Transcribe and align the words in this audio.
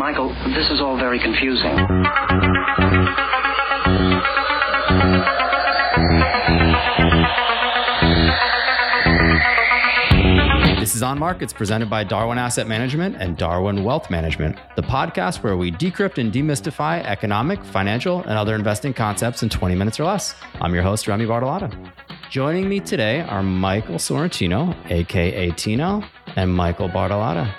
Michael, 0.00 0.30
this 0.54 0.70
is 0.70 0.80
all 0.80 0.96
very 0.96 1.18
confusing. 1.18 1.76
This 10.80 10.96
is 10.96 11.02
On 11.02 11.18
Markets 11.18 11.52
presented 11.52 11.90
by 11.90 12.04
Darwin 12.04 12.38
Asset 12.38 12.66
Management 12.66 13.16
and 13.16 13.36
Darwin 13.36 13.84
Wealth 13.84 14.08
Management, 14.08 14.56
the 14.74 14.80
podcast 14.80 15.42
where 15.42 15.58
we 15.58 15.70
decrypt 15.70 16.16
and 16.16 16.32
demystify 16.32 17.04
economic, 17.04 17.62
financial, 17.62 18.20
and 18.22 18.32
other 18.32 18.54
investing 18.54 18.94
concepts 18.94 19.42
in 19.42 19.50
20 19.50 19.74
minutes 19.74 20.00
or 20.00 20.04
less. 20.04 20.34
I'm 20.62 20.72
your 20.72 20.82
host, 20.82 21.08
Remy 21.08 21.26
Bartolotta. 21.26 21.92
Joining 22.30 22.70
me 22.70 22.80
today 22.80 23.20
are 23.20 23.42
Michael 23.42 23.96
Sorrentino, 23.96 24.74
aka 24.90 25.50
Tino, 25.50 26.02
and 26.36 26.50
Michael 26.50 26.88
Bartolotta. 26.88 27.54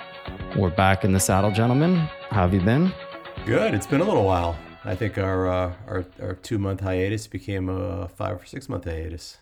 We're 0.56 0.70
back 0.70 1.04
in 1.04 1.12
the 1.12 1.20
saddle, 1.20 1.52
gentlemen. 1.52 2.08
How 2.32 2.42
have 2.48 2.54
you 2.54 2.60
been? 2.60 2.92
Good. 3.44 3.74
It's 3.74 3.86
been 3.86 4.00
a 4.00 4.04
little 4.04 4.24
while. 4.24 4.56
I 4.84 4.94
think 4.94 5.18
our 5.18 5.46
uh, 5.48 5.72
our, 5.86 6.04
our 6.20 6.34
two 6.34 6.58
month 6.58 6.80
hiatus 6.80 7.26
became 7.26 7.68
a 7.68 8.08
five 8.08 8.40
or 8.42 8.46
six 8.46 8.68
month 8.68 8.84
hiatus. 8.84 9.36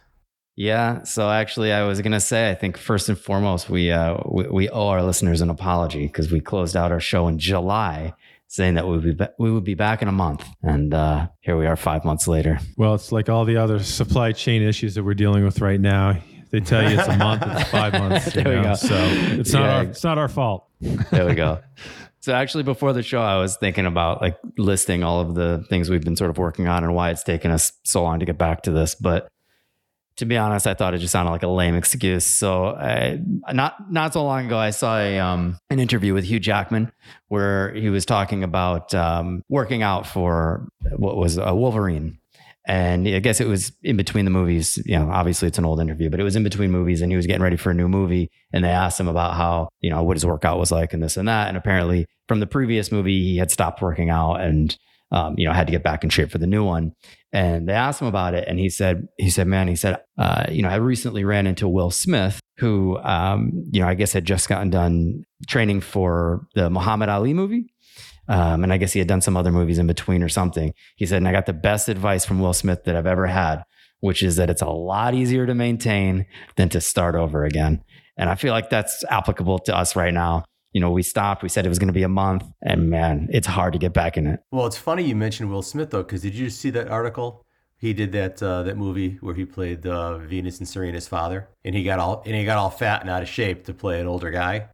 Yeah. 0.56 1.04
So 1.04 1.30
actually, 1.30 1.72
I 1.72 1.84
was 1.84 2.00
gonna 2.00 2.20
say, 2.20 2.50
I 2.50 2.54
think 2.54 2.76
first 2.76 3.08
and 3.08 3.16
foremost, 3.18 3.70
we 3.70 3.90
uh, 3.92 4.18
we, 4.28 4.44
we 4.48 4.68
owe 4.70 4.88
our 4.88 5.02
listeners 5.02 5.40
an 5.40 5.50
apology 5.50 6.06
because 6.06 6.30
we 6.32 6.40
closed 6.40 6.76
out 6.76 6.90
our 6.92 7.00
show 7.00 7.28
in 7.28 7.38
July, 7.38 8.12
saying 8.48 8.74
that 8.74 8.86
we 8.86 8.92
would 8.96 9.04
be 9.04 9.14
ba- 9.14 9.32
we 9.38 9.50
would 9.52 9.64
be 9.64 9.74
back 9.74 10.02
in 10.02 10.08
a 10.08 10.12
month, 10.12 10.44
and 10.62 10.92
uh, 10.92 11.28
here 11.40 11.56
we 11.56 11.66
are, 11.66 11.76
five 11.76 12.04
months 12.04 12.26
later. 12.26 12.58
Well, 12.76 12.94
it's 12.94 13.12
like 13.12 13.28
all 13.28 13.44
the 13.44 13.56
other 13.56 13.78
supply 13.78 14.32
chain 14.32 14.62
issues 14.62 14.96
that 14.96 15.04
we're 15.04 15.14
dealing 15.14 15.44
with 15.44 15.60
right 15.60 15.80
now. 15.80 16.18
They 16.50 16.58
tell 16.58 16.82
you 16.82 16.98
it's 16.98 17.08
a 17.08 17.16
month, 17.16 17.44
it's 17.46 17.70
five 17.70 17.92
months. 18.00 18.34
you 18.34 18.42
There 18.42 18.56
we 18.56 18.62
know, 18.62 18.70
go. 18.70 18.74
So 18.74 18.94
it's 18.96 19.52
not 19.52 19.62
Yeah. 19.62 19.76
our 19.76 19.82
it's 19.84 20.02
not 20.04 20.18
our 20.18 20.28
fault. 20.28 20.66
There 20.80 21.26
we 21.26 21.34
go. 21.34 21.60
So 22.20 22.34
actually, 22.34 22.64
before 22.64 22.92
the 22.92 23.02
show, 23.02 23.22
I 23.22 23.38
was 23.38 23.56
thinking 23.56 23.86
about 23.86 24.20
like 24.20 24.38
listing 24.58 25.02
all 25.02 25.20
of 25.20 25.34
the 25.34 25.64
things 25.70 25.88
we've 25.88 26.04
been 26.04 26.16
sort 26.16 26.30
of 26.30 26.36
working 26.36 26.68
on 26.68 26.84
and 26.84 26.94
why 26.94 27.10
it's 27.10 27.22
taken 27.22 27.50
us 27.50 27.72
so 27.82 28.02
long 28.02 28.20
to 28.20 28.26
get 28.26 28.38
back 28.38 28.62
to 28.62 28.70
this, 28.70 28.94
but. 28.94 29.28
To 30.16 30.26
be 30.26 30.36
honest, 30.36 30.66
I 30.66 30.74
thought 30.74 30.92
it 30.92 30.98
just 30.98 31.12
sounded 31.12 31.30
like 31.30 31.44
a 31.44 31.48
lame 31.48 31.74
excuse. 31.74 32.26
So, 32.26 32.66
I, 32.66 33.20
not 33.54 33.90
not 33.90 34.12
so 34.12 34.22
long 34.22 34.44
ago, 34.44 34.58
I 34.58 34.68
saw 34.68 34.98
a 34.98 35.18
um, 35.18 35.56
an 35.70 35.78
interview 35.78 36.12
with 36.12 36.24
Hugh 36.24 36.40
Jackman 36.40 36.92
where 37.28 37.72
he 37.72 37.88
was 37.88 38.04
talking 38.04 38.44
about 38.44 38.92
um, 38.92 39.44
working 39.48 39.82
out 39.82 40.06
for 40.06 40.68
what 40.94 41.16
was 41.16 41.38
a 41.38 41.54
Wolverine, 41.54 42.18
and 42.66 43.08
I 43.08 43.18
guess 43.20 43.40
it 43.40 43.48
was 43.48 43.72
in 43.82 43.96
between 43.96 44.24
the 44.24 44.30
movies. 44.30 44.78
You 44.84 44.98
know, 44.98 45.10
obviously 45.10 45.48
it's 45.48 45.58
an 45.58 45.64
old 45.64 45.80
interview, 45.80 46.10
but 46.10 46.20
it 46.20 46.24
was 46.24 46.36
in 46.36 46.42
between 46.42 46.70
movies, 46.70 47.00
and 47.00 47.10
he 47.10 47.16
was 47.16 47.26
getting 47.26 47.42
ready 47.42 47.56
for 47.56 47.70
a 47.70 47.74
new 47.74 47.88
movie, 47.88 48.30
and 48.52 48.64
they 48.64 48.70
asked 48.70 49.00
him 49.00 49.08
about 49.08 49.34
how 49.34 49.68
you 49.80 49.90
know 49.90 50.02
what 50.02 50.16
his 50.16 50.26
workout 50.26 50.58
was 50.58 50.70
like 50.70 50.92
and 50.92 51.02
this 51.02 51.16
and 51.16 51.28
that, 51.28 51.48
and 51.48 51.56
apparently 51.56 52.06
from 52.28 52.40
the 52.40 52.46
previous 52.46 52.92
movie 52.92 53.22
he 53.22 53.36
had 53.36 53.50
stopped 53.50 53.82
working 53.82 54.10
out 54.10 54.40
and 54.40 54.76
um, 55.10 55.34
you 55.36 55.46
know 55.46 55.52
had 55.52 55.66
to 55.66 55.72
get 55.72 55.82
back 55.82 56.04
in 56.04 56.10
shape 56.10 56.30
for 56.30 56.38
the 56.38 56.46
new 56.46 56.64
one. 56.64 56.92
And 57.32 57.68
they 57.68 57.74
asked 57.74 58.00
him 58.00 58.08
about 58.08 58.34
it, 58.34 58.48
and 58.48 58.58
he 58.58 58.68
said, 58.68 59.06
he 59.16 59.30
said, 59.30 59.46
man, 59.46 59.68
he 59.68 59.76
said, 59.76 60.00
uh, 60.18 60.46
you 60.50 60.62
know, 60.62 60.68
I 60.68 60.76
recently 60.76 61.24
ran 61.24 61.46
into 61.46 61.68
Will 61.68 61.92
Smith, 61.92 62.40
who, 62.58 62.98
um, 62.98 63.52
you 63.70 63.80
know, 63.80 63.86
I 63.86 63.94
guess 63.94 64.12
had 64.12 64.24
just 64.24 64.48
gotten 64.48 64.70
done 64.70 65.24
training 65.46 65.80
for 65.80 66.46
the 66.56 66.70
Muhammad 66.70 67.08
Ali 67.08 67.32
movie. 67.32 67.72
Um, 68.28 68.62
and 68.62 68.72
I 68.72 68.76
guess 68.76 68.92
he 68.92 68.98
had 68.98 69.08
done 69.08 69.20
some 69.20 69.36
other 69.36 69.50
movies 69.50 69.78
in 69.78 69.86
between 69.86 70.22
or 70.22 70.28
something. 70.28 70.72
He 70.96 71.06
said, 71.06 71.18
and 71.18 71.28
I 71.28 71.32
got 71.32 71.46
the 71.46 71.52
best 71.52 71.88
advice 71.88 72.24
from 72.24 72.40
Will 72.40 72.52
Smith 72.52 72.84
that 72.84 72.94
I've 72.94 73.06
ever 73.06 73.26
had, 73.26 73.64
which 74.00 74.22
is 74.22 74.36
that 74.36 74.50
it's 74.50 74.62
a 74.62 74.68
lot 74.68 75.14
easier 75.14 75.46
to 75.46 75.54
maintain 75.54 76.26
than 76.56 76.68
to 76.70 76.80
start 76.80 77.14
over 77.14 77.44
again. 77.44 77.82
And 78.16 78.28
I 78.28 78.34
feel 78.34 78.52
like 78.52 78.70
that's 78.70 79.04
applicable 79.10 79.60
to 79.60 79.76
us 79.76 79.96
right 79.96 80.14
now. 80.14 80.44
You 80.72 80.80
know, 80.80 80.90
we 80.90 81.02
stopped, 81.02 81.42
we 81.42 81.48
said 81.48 81.66
it 81.66 81.68
was 81.70 81.80
going 81.80 81.88
to 81.88 81.92
be 81.92 82.04
a 82.04 82.08
month, 82.08 82.44
and 82.62 82.90
man, 82.90 83.28
it's 83.32 83.46
hard 83.46 83.72
to 83.72 83.78
get 83.78 83.92
back 83.92 84.16
in 84.16 84.26
it. 84.26 84.40
Well, 84.52 84.66
it's 84.66 84.76
funny 84.76 85.02
you 85.02 85.16
mentioned 85.16 85.50
Will 85.50 85.62
Smith 85.62 85.90
though, 85.90 86.04
because 86.04 86.22
did 86.22 86.34
you 86.34 86.48
see 86.48 86.70
that 86.70 86.88
article? 86.88 87.44
He 87.76 87.94
did 87.94 88.12
that 88.12 88.42
uh, 88.42 88.62
that 88.64 88.76
movie 88.76 89.16
where 89.22 89.34
he 89.34 89.46
played 89.46 89.86
uh, 89.86 90.18
Venus 90.18 90.58
and 90.58 90.68
Serena's 90.68 91.08
father, 91.08 91.48
and 91.64 91.74
he 91.74 91.82
got 91.82 91.98
all 91.98 92.22
and 92.26 92.36
he 92.36 92.44
got 92.44 92.58
all 92.58 92.68
fat 92.68 93.00
and 93.00 93.08
out 93.08 93.22
of 93.22 93.28
shape 93.28 93.64
to 93.64 93.74
play 93.74 94.00
an 94.00 94.06
older 94.06 94.30
guy. 94.30 94.68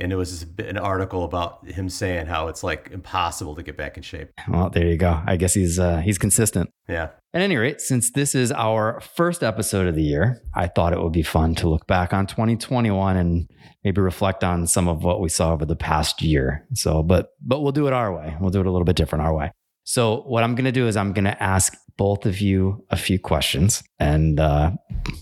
And 0.00 0.12
it 0.12 0.16
was 0.16 0.46
an 0.58 0.78
article 0.78 1.24
about 1.24 1.66
him 1.68 1.88
saying 1.88 2.26
how 2.26 2.48
it's 2.48 2.64
like 2.64 2.88
impossible 2.90 3.54
to 3.56 3.62
get 3.62 3.76
back 3.76 3.96
in 3.96 4.02
shape. 4.02 4.30
Well, 4.48 4.70
there 4.70 4.86
you 4.86 4.96
go. 4.96 5.22
I 5.26 5.36
guess 5.36 5.54
he's 5.54 5.78
uh, 5.78 5.98
he's 5.98 6.18
consistent. 6.18 6.70
Yeah. 6.88 7.10
At 7.32 7.42
any 7.42 7.56
rate, 7.56 7.80
since 7.80 8.10
this 8.10 8.34
is 8.34 8.50
our 8.50 9.00
first 9.00 9.42
episode 9.42 9.86
of 9.86 9.94
the 9.94 10.02
year, 10.02 10.42
I 10.54 10.66
thought 10.66 10.92
it 10.92 11.00
would 11.00 11.12
be 11.12 11.22
fun 11.22 11.54
to 11.56 11.68
look 11.68 11.86
back 11.86 12.12
on 12.12 12.26
2021 12.26 13.16
and 13.16 13.48
maybe 13.84 14.00
reflect 14.00 14.42
on 14.42 14.66
some 14.66 14.88
of 14.88 15.04
what 15.04 15.20
we 15.20 15.28
saw 15.28 15.52
over 15.52 15.64
the 15.64 15.76
past 15.76 16.22
year. 16.22 16.66
So, 16.74 17.02
but 17.02 17.28
but 17.40 17.60
we'll 17.60 17.72
do 17.72 17.86
it 17.86 17.92
our 17.92 18.12
way. 18.14 18.36
We'll 18.40 18.50
do 18.50 18.60
it 18.60 18.66
a 18.66 18.70
little 18.70 18.84
bit 18.84 18.96
different 18.96 19.24
our 19.24 19.34
way. 19.34 19.52
So, 19.84 20.22
what 20.22 20.42
I'm 20.42 20.54
going 20.54 20.64
to 20.64 20.72
do 20.72 20.86
is 20.88 20.96
I'm 20.96 21.12
going 21.12 21.24
to 21.24 21.42
ask 21.42 21.76
both 21.96 22.26
of 22.26 22.40
you 22.40 22.84
a 22.90 22.96
few 22.96 23.18
questions, 23.18 23.82
and 23.98 24.40
uh, 24.40 24.72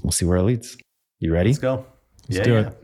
we'll 0.02 0.12
see 0.12 0.24
where 0.24 0.38
it 0.38 0.44
leads. 0.44 0.76
You 1.18 1.32
ready? 1.32 1.50
Let's 1.50 1.58
go. 1.58 1.84
Let's 2.28 2.38
yeah, 2.38 2.42
do 2.44 2.52
yeah. 2.52 2.60
it. 2.68 2.78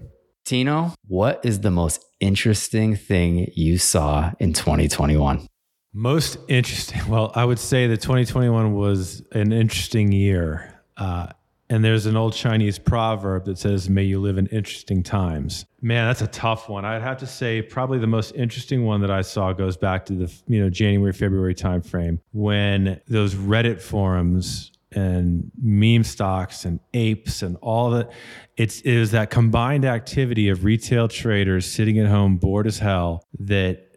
Tino, 0.45 0.93
what 1.09 1.41
is 1.43 1.61
the 1.61 1.71
most 1.71 2.05
interesting 2.21 2.97
thing 2.97 3.51
you 3.55 3.79
saw 3.79 4.33
in 4.39 4.53
2021? 4.53 5.47
Most 5.95 6.37
interesting. 6.49 7.01
Well, 7.09 7.33
I 7.35 7.45
would 7.45 7.59
say 7.59 7.87
that 7.87 8.03
2021 8.03 8.75
was 8.75 9.23
an 9.33 9.53
interesting 9.53 10.13
year. 10.13 10.83
Uh, 10.97 11.29
and 11.71 11.83
there's 11.83 12.05
an 12.05 12.17
old 12.17 12.35
Chinese 12.35 12.79
proverb 12.79 13.47
that 13.47 13.59
says, 13.59 13.89
May 13.89 14.03
you 14.03 14.21
live 14.21 14.37
in 14.37 14.47
interesting 14.49 15.03
times. 15.03 15.65
Man, 15.81 16.07
that's 16.07 16.21
a 16.21 16.27
tough 16.27 16.69
one. 16.69 16.85
I'd 16.85 17.01
have 17.01 17.17
to 17.19 17.27
say 17.27 17.63
probably 17.63 17.99
the 17.99 18.07
most 18.07 18.35
interesting 18.35 18.85
one 18.85 19.01
that 19.01 19.11
I 19.11 19.23
saw 19.23 19.53
goes 19.53 19.77
back 19.77 20.05
to 20.07 20.13
the 20.13 20.33
you 20.47 20.63
know 20.63 20.69
January, 20.69 21.13
February 21.13 21.55
timeframe 21.55 22.21
when 22.33 23.01
those 23.09 23.35
Reddit 23.35 23.81
forums 23.81 24.73
and 24.95 25.51
meme 25.61 26.05
stocks 26.05 26.65
and 26.65 26.81
apes 26.93 27.43
and 27.43 27.57
all 27.61 27.91
that 27.91 28.11
it's 28.57 28.81
it 28.83 28.99
was 28.99 29.11
that 29.11 29.31
combined 29.31 29.85
activity 29.85 30.49
of 30.49 30.65
retail 30.65 31.09
traders 31.09 31.71
sitting 31.71 31.99
at 31.99 32.07
home 32.07 32.37
bored 32.37 32.67
as 32.67 32.79
hell 32.79 33.25
that 33.39 33.95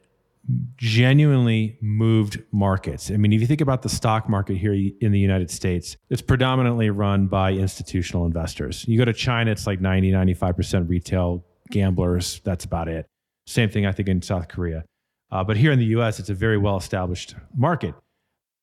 genuinely 0.78 1.78
moved 1.82 2.42
markets. 2.52 3.12
I 3.12 3.18
mean, 3.18 3.34
if 3.34 3.42
you 3.42 3.48
think 3.48 3.62
about 3.62 3.82
the 3.82 3.90
stock 3.90 4.30
market 4.30 4.56
here 4.56 4.74
in 4.74 5.12
the 5.12 5.20
United 5.20 5.52
States, 5.52 5.98
it's 6.10 6.22
predominantly 6.22 6.90
run 6.90 7.28
by 7.28 7.52
institutional 7.52 8.26
investors. 8.26 8.86
You 8.88 8.98
go 8.98 9.06
to 9.06 9.14
China, 9.14 9.52
it's 9.52 9.68
like 9.68 9.82
90, 9.82 10.12
95% 10.12 10.90
retail 10.90 11.46
gamblers. 11.70 12.40
That's 12.46 12.64
about 12.64 12.88
it. 12.88 13.08
Same 13.46 13.70
thing, 13.70 13.86
I 13.86 13.92
think, 13.92 14.08
in 14.08 14.22
South 14.22 14.48
Korea. 14.48 14.86
Uh, 15.32 15.44
but 15.44 15.58
here 15.58 15.72
in 15.72 15.80
the 15.80 15.86
US, 15.98 16.20
it's 16.20 16.30
a 16.30 16.34
very 16.34 16.58
well 16.58 16.78
established 16.78 17.36
market. 17.56 17.94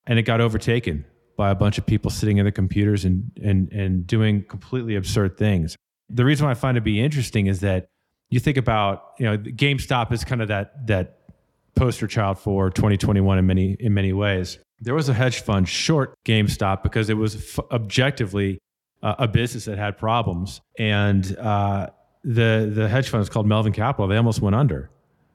And 0.06 0.18
it 0.18 0.22
got 0.22 0.40
overtaken 0.40 1.04
by 1.36 1.50
a 1.50 1.54
bunch 1.54 1.78
of 1.78 1.86
people 1.86 2.10
sitting 2.10 2.38
in 2.38 2.44
the 2.44 2.52
computers 2.52 3.04
and, 3.04 3.30
and, 3.42 3.70
and 3.72 4.06
doing 4.06 4.44
completely 4.44 4.96
absurd 4.96 5.36
things. 5.36 5.76
The 6.10 6.24
reason 6.24 6.46
why 6.46 6.52
I 6.52 6.54
find 6.54 6.76
it 6.76 6.80
to 6.80 6.84
be 6.84 7.00
interesting 7.00 7.46
is 7.46 7.60
that 7.60 7.86
you 8.30 8.40
think 8.40 8.56
about, 8.56 9.12
you 9.18 9.26
know, 9.26 9.36
GameStop 9.38 10.12
is 10.12 10.24
kind 10.24 10.42
of 10.42 10.48
that, 10.48 10.86
that 10.86 11.18
poster 11.74 12.06
child 12.06 12.38
for 12.38 12.70
2021 12.70 13.38
in 13.38 13.46
many 13.46 13.76
in 13.80 13.94
many 13.94 14.12
ways. 14.12 14.58
There 14.80 14.94
was 14.94 15.08
a 15.08 15.14
hedge 15.14 15.40
fund 15.40 15.68
short 15.68 16.14
GameStop 16.24 16.82
because 16.82 17.10
it 17.10 17.14
was 17.14 17.36
f- 17.36 17.64
objectively 17.70 18.58
uh, 19.02 19.14
a 19.18 19.28
business 19.28 19.64
that 19.66 19.78
had 19.78 19.98
problems, 19.98 20.60
and 20.78 21.36
uh, 21.38 21.88
the 22.22 22.70
the 22.72 22.88
hedge 22.88 23.08
fund 23.08 23.22
is 23.22 23.28
called 23.28 23.46
Melvin 23.46 23.72
Capital. 23.72 24.08
They 24.08 24.16
almost 24.16 24.40
went 24.40 24.56
under 24.56 24.90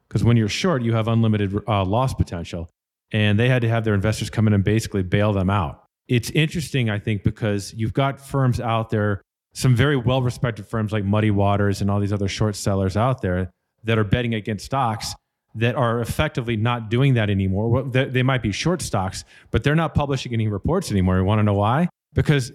because 0.08 0.24
when 0.24 0.36
you're 0.36 0.48
short, 0.48 0.82
you 0.82 0.94
have 0.94 1.08
unlimited 1.08 1.56
uh, 1.66 1.84
loss 1.84 2.14
potential, 2.14 2.68
and 3.12 3.38
they 3.38 3.48
had 3.48 3.62
to 3.62 3.68
have 3.68 3.84
their 3.84 3.94
investors 3.94 4.30
come 4.30 4.46
in 4.46 4.52
and 4.52 4.64
basically 4.64 5.02
bail 5.02 5.32
them 5.32 5.50
out. 5.50 5.84
It's 6.10 6.28
interesting, 6.30 6.90
I 6.90 6.98
think, 6.98 7.22
because 7.22 7.72
you've 7.74 7.92
got 7.92 8.20
firms 8.20 8.60
out 8.60 8.90
there, 8.90 9.22
some 9.54 9.76
very 9.76 9.96
well 9.96 10.22
respected 10.22 10.66
firms 10.66 10.92
like 10.92 11.04
Muddy 11.04 11.30
Waters 11.30 11.80
and 11.80 11.88
all 11.88 12.00
these 12.00 12.12
other 12.12 12.26
short 12.26 12.56
sellers 12.56 12.96
out 12.96 13.22
there 13.22 13.48
that 13.84 13.96
are 13.96 14.04
betting 14.04 14.34
against 14.34 14.64
stocks 14.64 15.14
that 15.54 15.76
are 15.76 16.00
effectively 16.00 16.56
not 16.56 16.90
doing 16.90 17.14
that 17.14 17.30
anymore. 17.30 17.84
They, 17.84 18.06
they 18.06 18.22
might 18.24 18.42
be 18.42 18.50
short 18.50 18.82
stocks, 18.82 19.24
but 19.52 19.62
they're 19.62 19.76
not 19.76 19.94
publishing 19.94 20.32
any 20.32 20.48
reports 20.48 20.90
anymore. 20.90 21.16
You 21.16 21.24
want 21.24 21.38
to 21.38 21.44
know 21.44 21.54
why? 21.54 21.88
Because 22.12 22.50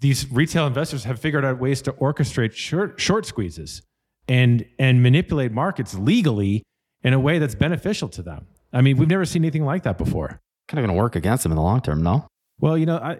these 0.00 0.30
retail 0.32 0.66
investors 0.66 1.04
have 1.04 1.20
figured 1.20 1.44
out 1.44 1.60
ways 1.60 1.82
to 1.82 1.92
orchestrate 1.92 2.54
short, 2.54 3.00
short 3.00 3.24
squeezes 3.24 3.82
and 4.26 4.64
and 4.80 5.00
manipulate 5.00 5.52
markets 5.52 5.94
legally 5.94 6.64
in 7.04 7.12
a 7.12 7.20
way 7.20 7.38
that's 7.38 7.54
beneficial 7.54 8.08
to 8.08 8.22
them. 8.22 8.46
I 8.72 8.80
mean, 8.80 8.96
we've 8.96 9.08
never 9.08 9.24
seen 9.24 9.44
anything 9.44 9.64
like 9.64 9.84
that 9.84 9.96
before. 9.96 10.40
Kind 10.66 10.80
of 10.80 10.86
going 10.86 10.96
to 10.96 11.00
work 11.00 11.14
against 11.14 11.44
them 11.44 11.52
in 11.52 11.56
the 11.56 11.62
long 11.62 11.80
term, 11.80 12.02
no? 12.02 12.26
Well, 12.60 12.78
you 12.78 12.86
know, 12.86 12.96
I, 12.96 13.18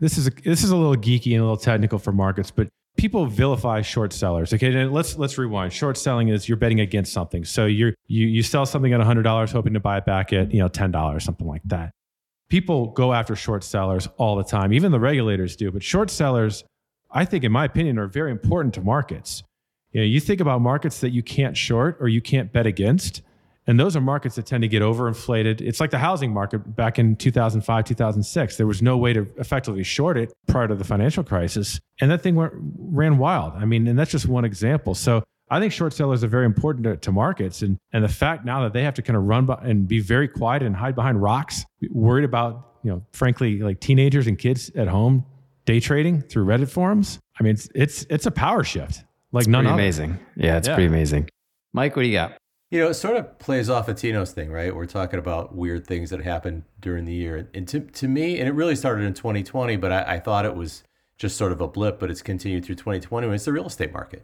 this 0.00 0.18
is 0.18 0.28
a, 0.28 0.30
this 0.30 0.62
is 0.62 0.70
a 0.70 0.76
little 0.76 0.96
geeky 0.96 1.32
and 1.32 1.40
a 1.40 1.44
little 1.44 1.56
technical 1.56 1.98
for 1.98 2.12
markets, 2.12 2.50
but 2.50 2.68
people 2.96 3.26
vilify 3.26 3.80
short 3.80 4.12
sellers. 4.12 4.52
Okay, 4.52 4.72
and 4.72 4.92
let's 4.92 5.16
let's 5.16 5.38
rewind. 5.38 5.72
Short 5.72 5.96
selling 5.96 6.28
is 6.28 6.48
you're 6.48 6.56
betting 6.56 6.80
against 6.80 7.12
something. 7.12 7.44
So 7.44 7.66
you're 7.66 7.94
you 8.06 8.26
you 8.26 8.42
sell 8.42 8.66
something 8.66 8.92
at 8.92 9.00
hundred 9.00 9.22
dollars, 9.22 9.50
hoping 9.50 9.74
to 9.74 9.80
buy 9.80 9.98
it 9.98 10.04
back 10.04 10.32
at 10.32 10.52
you 10.52 10.60
know 10.60 10.68
ten 10.68 10.90
dollars, 10.90 11.24
something 11.24 11.46
like 11.46 11.62
that. 11.64 11.90
People 12.50 12.88
go 12.88 13.12
after 13.12 13.34
short 13.34 13.64
sellers 13.64 14.08
all 14.16 14.36
the 14.36 14.44
time. 14.44 14.72
Even 14.72 14.92
the 14.92 15.00
regulators 15.00 15.56
do. 15.56 15.70
But 15.70 15.82
short 15.82 16.10
sellers, 16.10 16.64
I 17.10 17.24
think, 17.24 17.44
in 17.44 17.52
my 17.52 17.64
opinion, 17.64 17.98
are 17.98 18.06
very 18.06 18.30
important 18.30 18.74
to 18.74 18.80
markets. 18.80 19.42
You 19.92 20.00
know, 20.00 20.06
you 20.06 20.20
think 20.20 20.40
about 20.40 20.60
markets 20.60 21.00
that 21.00 21.10
you 21.10 21.22
can't 21.22 21.56
short 21.56 21.96
or 22.00 22.08
you 22.08 22.20
can't 22.20 22.52
bet 22.52 22.66
against, 22.66 23.22
And 23.68 23.78
those 23.78 23.94
are 23.94 24.00
markets 24.00 24.36
that 24.36 24.46
tend 24.46 24.62
to 24.62 24.68
get 24.68 24.80
overinflated. 24.82 25.60
It's 25.60 25.78
like 25.78 25.90
the 25.90 25.98
housing 25.98 26.32
market 26.32 26.74
back 26.74 26.98
in 26.98 27.16
2005, 27.16 27.84
2006. 27.84 28.56
There 28.56 28.66
was 28.66 28.80
no 28.80 28.96
way 28.96 29.12
to 29.12 29.28
effectively 29.36 29.84
short 29.84 30.16
it 30.16 30.32
prior 30.46 30.66
to 30.66 30.74
the 30.74 30.84
financial 30.84 31.22
crisis. 31.22 31.78
And 32.00 32.10
that 32.10 32.22
thing 32.22 32.34
went, 32.34 32.54
ran 32.56 33.18
wild. 33.18 33.52
I 33.52 33.66
mean, 33.66 33.86
and 33.86 33.98
that's 33.98 34.10
just 34.10 34.26
one 34.26 34.46
example. 34.46 34.94
So 34.94 35.22
I 35.50 35.60
think 35.60 35.74
short 35.74 35.92
sellers 35.92 36.24
are 36.24 36.28
very 36.28 36.46
important 36.46 36.84
to, 36.84 36.96
to, 36.96 37.12
markets. 37.12 37.60
And, 37.60 37.76
and 37.92 38.02
the 38.02 38.08
fact 38.08 38.46
now 38.46 38.62
that 38.62 38.72
they 38.72 38.82
have 38.84 38.94
to 38.94 39.02
kind 39.02 39.18
of 39.18 39.24
run 39.24 39.44
by 39.44 39.58
and 39.62 39.86
be 39.86 40.00
very 40.00 40.28
quiet 40.28 40.62
and 40.62 40.74
hide 40.74 40.94
behind 40.94 41.20
rocks, 41.20 41.66
worried 41.90 42.24
about, 42.24 42.78
you 42.82 42.90
know, 42.90 43.04
frankly, 43.12 43.58
like 43.58 43.80
teenagers 43.80 44.26
and 44.26 44.38
kids 44.38 44.70
at 44.76 44.88
home 44.88 45.26
day 45.66 45.78
trading 45.78 46.22
through 46.22 46.46
Reddit 46.46 46.70
forums. 46.70 47.18
I 47.38 47.42
mean, 47.42 47.52
it's, 47.52 47.68
it's, 47.74 48.06
it's 48.08 48.24
a 48.24 48.30
power 48.30 48.64
shift 48.64 49.04
like 49.32 49.42
it's 49.42 49.48
none 49.48 49.64
pretty 49.64 49.74
other. 49.74 49.82
amazing. 49.82 50.18
Yeah, 50.36 50.56
it's 50.56 50.68
yeah. 50.68 50.74
pretty 50.74 50.88
amazing. 50.88 51.28
Mike, 51.74 51.96
what 51.96 52.02
do 52.02 52.08
you 52.08 52.14
got? 52.14 52.32
You 52.70 52.80
know, 52.80 52.88
it 52.88 52.94
sort 52.94 53.16
of 53.16 53.38
plays 53.38 53.70
off 53.70 53.88
a 53.88 53.94
Tino's 53.94 54.32
thing, 54.32 54.50
right? 54.50 54.74
We're 54.74 54.84
talking 54.84 55.18
about 55.18 55.54
weird 55.54 55.86
things 55.86 56.10
that 56.10 56.22
happened 56.22 56.64
during 56.80 57.06
the 57.06 57.14
year. 57.14 57.48
And 57.54 57.66
to, 57.68 57.80
to 57.80 58.08
me, 58.08 58.38
and 58.38 58.46
it 58.46 58.52
really 58.52 58.76
started 58.76 59.04
in 59.04 59.14
2020, 59.14 59.76
but 59.76 59.90
I, 59.90 60.16
I 60.16 60.20
thought 60.20 60.44
it 60.44 60.54
was 60.54 60.82
just 61.16 61.38
sort 61.38 61.50
of 61.50 61.62
a 61.62 61.68
blip, 61.68 61.98
but 61.98 62.10
it's 62.10 62.20
continued 62.20 62.66
through 62.66 62.74
2020. 62.74 63.26
It's 63.28 63.46
the 63.46 63.52
real 63.52 63.66
estate 63.66 63.92
market. 63.92 64.22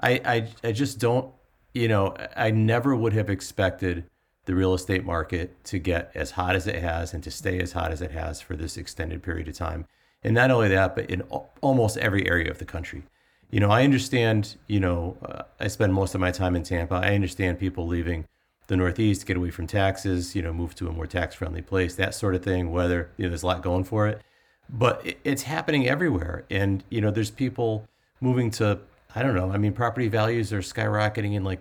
I, 0.00 0.20
I, 0.24 0.68
I 0.68 0.72
just 0.72 1.00
don't, 1.00 1.34
you 1.74 1.88
know, 1.88 2.16
I 2.36 2.52
never 2.52 2.94
would 2.94 3.12
have 3.12 3.28
expected 3.28 4.04
the 4.44 4.54
real 4.54 4.72
estate 4.72 5.04
market 5.04 5.62
to 5.64 5.78
get 5.80 6.12
as 6.14 6.32
hot 6.32 6.54
as 6.54 6.68
it 6.68 6.76
has 6.76 7.12
and 7.12 7.24
to 7.24 7.30
stay 7.30 7.58
as 7.60 7.72
hot 7.72 7.90
as 7.90 8.00
it 8.00 8.12
has 8.12 8.40
for 8.40 8.54
this 8.54 8.76
extended 8.76 9.22
period 9.22 9.48
of 9.48 9.54
time. 9.54 9.86
And 10.22 10.34
not 10.34 10.52
only 10.52 10.68
that, 10.68 10.94
but 10.94 11.10
in 11.10 11.22
almost 11.60 11.96
every 11.98 12.28
area 12.28 12.50
of 12.50 12.58
the 12.58 12.64
country 12.64 13.02
you 13.50 13.60
know, 13.60 13.70
I 13.70 13.84
understand, 13.84 14.56
you 14.66 14.80
know, 14.80 15.16
uh, 15.22 15.42
I 15.58 15.68
spend 15.68 15.92
most 15.92 16.14
of 16.14 16.20
my 16.20 16.30
time 16.30 16.54
in 16.54 16.62
Tampa. 16.62 16.94
I 16.94 17.14
understand 17.14 17.58
people 17.58 17.86
leaving 17.86 18.24
the 18.68 18.76
Northeast 18.76 19.22
to 19.22 19.26
get 19.26 19.36
away 19.36 19.50
from 19.50 19.66
taxes, 19.66 20.36
you 20.36 20.42
know, 20.42 20.52
move 20.52 20.74
to 20.76 20.86
a 20.88 20.92
more 20.92 21.06
tax 21.06 21.34
friendly 21.34 21.62
place, 21.62 21.96
that 21.96 22.14
sort 22.14 22.36
of 22.36 22.44
thing, 22.44 22.70
whether, 22.70 23.10
you 23.16 23.24
know, 23.24 23.30
there's 23.30 23.42
a 23.42 23.46
lot 23.46 23.62
going 23.62 23.82
for 23.82 24.06
it. 24.06 24.22
But 24.68 25.04
it, 25.04 25.18
it's 25.24 25.42
happening 25.42 25.88
everywhere. 25.88 26.44
And, 26.50 26.84
you 26.90 27.00
know, 27.00 27.10
there's 27.10 27.32
people 27.32 27.88
moving 28.20 28.50
to, 28.52 28.78
I 29.16 29.22
don't 29.22 29.34
know, 29.34 29.50
I 29.50 29.58
mean, 29.58 29.72
property 29.72 30.06
values 30.06 30.52
are 30.52 30.60
skyrocketing 30.60 31.34
in 31.34 31.42
like 31.42 31.58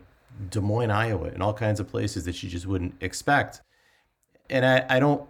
Des 0.51 0.61
Moines, 0.61 0.91
Iowa, 0.91 1.29
and 1.29 1.41
all 1.41 1.53
kinds 1.53 1.79
of 1.79 1.87
places 1.87 2.23
that 2.25 2.43
you 2.43 2.49
just 2.49 2.67
wouldn't 2.67 2.93
expect. 3.01 3.61
And 4.51 4.63
I, 4.63 4.85
I 4.89 4.99
don't, 4.99 5.27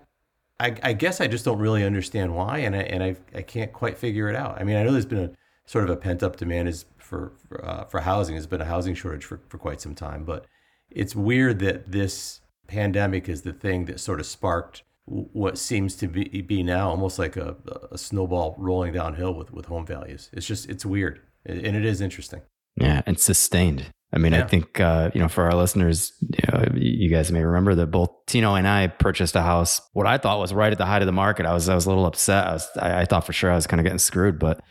I, 0.60 0.76
I 0.84 0.92
guess 0.92 1.22
I 1.22 1.28
just 1.28 1.46
don't 1.46 1.60
really 1.60 1.86
understand 1.86 2.36
why. 2.36 2.58
And 2.60 2.76
I, 2.76 2.80
and 2.80 3.02
I, 3.02 3.16
I 3.34 3.42
can't 3.42 3.72
quite 3.72 3.98
figure 3.98 4.28
it 4.28 4.36
out. 4.36 4.60
I 4.60 4.66
mean, 4.66 4.76
I 4.76 4.84
know 4.84 4.92
there's 4.92 5.06
been 5.06 5.20
a, 5.20 5.32
sort 5.70 5.84
of 5.84 5.92
a 5.92 5.96
pent 5.96 6.24
up 6.24 6.36
demand 6.36 6.68
is 6.68 6.86
for 6.98 7.34
for, 7.48 7.64
uh, 7.64 7.86
for 7.86 8.00
housing. 8.02 8.34
There's 8.34 8.48
been 8.48 8.60
a 8.60 8.66
housing 8.66 8.96
shortage 8.96 9.24
for, 9.24 9.40
for 9.50 9.60
quite 9.60 9.80
some 9.80 9.94
time, 9.94 10.26
but 10.26 10.46
it's 10.90 11.16
weird 11.16 11.60
that 11.60 11.92
this 11.92 12.42
pandemic 12.68 13.30
is 13.30 13.44
the 13.44 13.54
thing 13.54 13.86
that 13.86 14.00
sort 14.00 14.20
of 14.20 14.26
sparked 14.26 14.82
what 15.06 15.58
seems 15.58 15.96
to 15.96 16.08
be 16.08 16.24
be 16.42 16.64
now 16.64 16.90
almost 16.90 17.20
like 17.20 17.36
a, 17.36 17.56
a 17.92 17.98
snowball 17.98 18.56
rolling 18.58 18.94
downhill 18.94 19.34
with 19.34 19.54
with 19.54 19.68
home 19.68 19.86
values. 19.86 20.32
It's 20.34 20.48
just 20.48 20.68
it's 20.70 20.86
weird 20.86 21.22
and 21.46 21.76
it 21.76 21.86
is 21.86 22.02
interesting. 22.02 22.42
Yeah, 22.76 23.02
and 23.06 23.20
sustained. 23.20 23.92
I 24.12 24.18
mean, 24.18 24.34
yeah. 24.34 24.44
I 24.44 24.48
think 24.48 24.80
uh, 24.80 25.12
you 25.14 25.22
know 25.22 25.28
for 25.28 25.44
our 25.44 25.54
listeners, 25.54 26.14
you, 26.22 26.52
know, 26.52 26.66
you 26.74 27.10
guys 27.10 27.32
may 27.32 27.44
remember 27.44 27.76
that 27.76 27.88
both 27.88 28.10
Tino 28.26 28.56
and 28.56 28.68
I 28.68 28.88
purchased 28.88 29.36
a 29.36 29.44
house. 29.44 29.82
What 29.94 30.08
I 30.08 30.18
thought 30.18 30.40
was 30.40 30.52
right 30.52 30.72
at 30.72 30.80
the 30.80 30.86
height 30.88 31.04
of 31.04 31.06
the 31.06 31.12
market. 31.12 31.46
I 31.46 31.54
was 31.54 31.70
I 31.70 31.76
was 31.76 31.86
a 31.86 31.90
little 31.90 32.08
upset. 32.08 32.48
I 32.48 32.54
was 32.54 32.68
I, 32.76 33.02
I 33.02 33.06
thought 33.06 33.26
for 33.26 33.34
sure 33.34 33.52
I 33.52 33.56
was 33.56 33.68
kind 33.68 33.80
of 33.80 33.84
getting 33.84 34.00
screwed, 34.00 34.40
but 34.40 34.62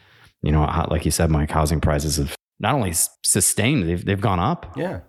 you 0.42 0.52
know, 0.52 0.62
like 0.88 1.04
you 1.04 1.10
said, 1.10 1.30
Mike, 1.30 1.50
housing 1.50 1.80
prices 1.80 2.16
have 2.16 2.36
not 2.60 2.74
only 2.74 2.92
sustained, 3.22 3.88
they've, 3.88 4.04
they've 4.04 4.20
gone 4.20 4.38
up. 4.38 4.72
Yeah. 4.76 5.00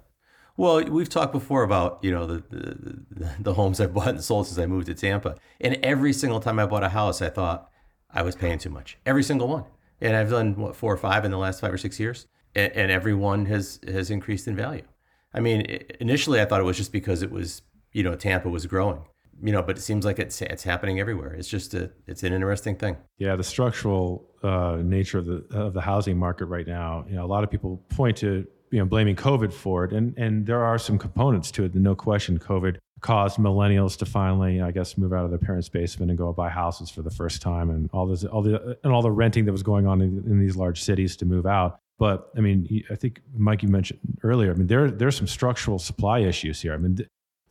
Well, 0.58 0.84
we've 0.84 1.10
talked 1.10 1.32
before 1.32 1.64
about, 1.64 2.00
you 2.02 2.12
know, 2.12 2.26
the, 2.26 2.44
the, 2.50 3.36
the 3.40 3.54
homes 3.60 3.80
I've 3.80 3.94
bought 3.94 4.10
and 4.10 4.24
sold 4.24 4.48
since 4.48 4.60
I 4.60 4.66
moved 4.66 4.88
to 4.88 4.94
Tampa. 4.94 5.36
And 5.62 5.76
every 5.84 6.14
single 6.14 6.40
time 6.40 6.60
I 6.60 6.66
bought 6.66 6.84
a 6.84 6.90
house, 6.90 7.22
I 7.22 7.30
thought 7.30 7.70
I 8.12 8.24
was 8.24 8.36
paying 8.36 8.58
too 8.58 8.70
much. 8.70 8.98
Every 9.06 9.24
single 9.24 9.48
one. 9.48 9.64
And 10.02 10.16
I've 10.16 10.30
done 10.30 10.56
what, 10.56 10.76
four 10.76 10.94
or 10.94 10.98
five 10.98 11.26
in 11.26 11.32
the 11.32 11.38
last 11.38 11.62
five 11.62 11.74
or 11.74 11.78
six 11.78 12.00
years. 12.00 12.28
And, 12.56 12.74
and 12.74 12.92
every 12.92 13.14
one 13.14 13.46
has, 13.46 13.80
has 13.88 14.12
increased 14.12 14.48
in 14.48 14.56
value. 14.56 14.84
I 15.34 15.40
mean, 15.40 15.62
initially 16.00 16.42
I 16.42 16.46
thought 16.46 16.60
it 16.60 16.64
was 16.64 16.78
just 16.78 16.92
because 16.92 17.22
it 17.22 17.32
was, 17.32 17.62
you 17.94 18.04
know, 18.04 18.16
Tampa 18.16 18.50
was 18.50 18.66
growing 18.66 19.02
you 19.42 19.52
know, 19.52 19.62
but 19.62 19.78
it 19.78 19.82
seems 19.82 20.06
like 20.06 20.20
it's 20.20 20.42
it's 20.42 20.64
happening 20.64 21.00
everywhere. 21.00 21.34
It's 21.34 21.48
just 21.48 21.74
a 21.74 21.92
it's 22.08 22.24
an 22.24 22.34
interesting 22.34 22.76
thing. 22.76 22.98
Yeah, 23.18 23.36
the 23.36 23.44
structural 23.44 24.29
uh, 24.44 24.78
nature 24.84 25.20
of 25.20 25.26
the 25.26 25.46
of 25.52 25.74
the 25.74 25.82
housing 25.82 26.18
market 26.18 26.46
right 26.46 26.68
now. 26.68 27.06
You 27.10 27.16
know, 27.16 27.26
a 27.26 27.28
lot 27.28 27.44
of 27.44 27.52
people 27.52 27.82
point 27.90 28.18
to 28.18 28.46
you 28.72 28.80
know 28.80 28.86
blaming 28.86 29.16
COVID 29.16 29.54
for 29.54 29.86
it, 29.86 29.94
and 29.94 30.18
and 30.18 30.46
there 30.46 30.64
are 30.64 30.78
some 30.78 30.98
components 30.98 31.52
to 31.52 31.64
it. 31.66 31.76
No 31.76 31.96
question, 31.96 32.40
COVID 32.40 32.78
caused 33.02 33.38
millennials 33.38 33.98
to 33.98 34.06
finally, 34.06 34.62
I 34.62 34.72
guess, 34.72 34.98
move 34.98 35.14
out 35.14 35.24
of 35.24 35.30
their 35.30 35.40
parents' 35.40 35.70
basement 35.70 36.12
and 36.12 36.18
go 36.18 36.32
buy 36.34 36.50
houses 36.50 36.90
for 36.90 37.02
the 37.02 37.10
first 37.10 37.42
time, 37.42 37.70
and 37.70 37.90
all 37.94 38.08
this 38.08 38.24
all 38.26 38.42
the 38.42 38.78
and 38.84 38.94
all 38.94 39.02
the 39.02 39.12
renting 39.12 39.46
that 39.46 39.52
was 39.52 39.64
going 39.64 39.88
on 39.88 40.02
in, 40.02 40.24
in 40.26 40.40
these 40.40 40.56
large 40.56 40.82
cities 40.82 41.16
to 41.18 41.26
move 41.26 41.46
out. 41.46 41.80
But 41.98 42.30
I 42.38 42.40
mean, 42.40 42.84
I 42.90 42.96
think 42.96 43.22
Mike, 43.36 43.62
you 43.62 43.70
mentioned 43.70 44.00
earlier. 44.24 44.52
I 44.52 44.56
mean, 44.56 44.68
there 44.68 44.90
there's 44.90 45.18
some 45.18 45.28
structural 45.28 45.80
supply 45.80 46.20
issues 46.20 46.62
here. 46.62 46.74
I 46.74 46.78
mean, 46.78 47.00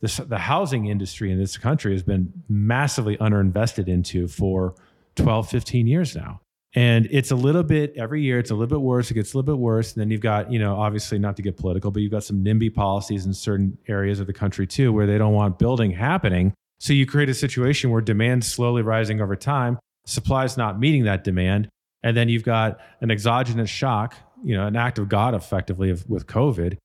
this, 0.01 0.17
the 0.17 0.37
housing 0.37 0.87
industry 0.87 1.31
in 1.31 1.37
this 1.37 1.57
country 1.57 1.93
has 1.93 2.03
been 2.03 2.31
massively 2.47 3.17
underinvested 3.17 3.87
into 3.87 4.27
for 4.27 4.75
12, 5.15 5.49
15 5.49 5.87
years 5.87 6.15
now. 6.15 6.41
And 6.75 7.07
it's 7.09 7.31
a 7.31 7.35
little 7.35 7.63
bit 7.63 7.93
every 7.97 8.21
year, 8.21 8.37
it's 8.37 8.51
a 8.51 8.53
little 8.53 8.67
bit 8.67 8.81
worse. 8.81 9.09
It 9.09 9.15
gets 9.15 9.33
a 9.33 9.37
little 9.37 9.55
bit 9.55 9.59
worse. 9.59 9.93
And 9.93 10.01
then 10.01 10.11
you've 10.11 10.21
got, 10.21 10.51
you 10.51 10.59
know, 10.59 10.75
obviously 10.75 11.17
not 11.17 11.35
to 11.37 11.41
get 11.41 11.57
political, 11.57 11.89
but 11.89 12.01
you've 12.01 12.11
got 12.11 12.23
some 12.23 12.43
NIMBY 12.43 12.73
policies 12.75 13.25
in 13.25 13.33
certain 13.33 13.77
areas 13.87 14.19
of 14.19 14.27
the 14.27 14.33
country 14.33 14.67
too, 14.67 14.93
where 14.93 15.07
they 15.07 15.17
don't 15.17 15.33
want 15.33 15.57
building 15.57 15.91
happening. 15.91 16.53
So 16.79 16.93
you 16.93 17.05
create 17.05 17.27
a 17.27 17.33
situation 17.33 17.89
where 17.89 18.01
demand's 18.01 18.47
slowly 18.47 18.83
rising 18.83 19.19
over 19.19 19.35
time, 19.35 19.79
supply's 20.05 20.57
not 20.57 20.79
meeting 20.79 21.05
that 21.05 21.23
demand. 21.23 21.69
And 22.03 22.15
then 22.15 22.29
you've 22.29 22.43
got 22.43 22.79
an 23.01 23.11
exogenous 23.11 23.69
shock, 23.69 24.15
you 24.43 24.55
know, 24.55 24.67
an 24.67 24.75
act 24.75 24.99
of 24.99 25.09
God 25.09 25.33
effectively 25.33 25.89
of, 25.89 26.07
with 26.09 26.27
COVID, 26.27 26.77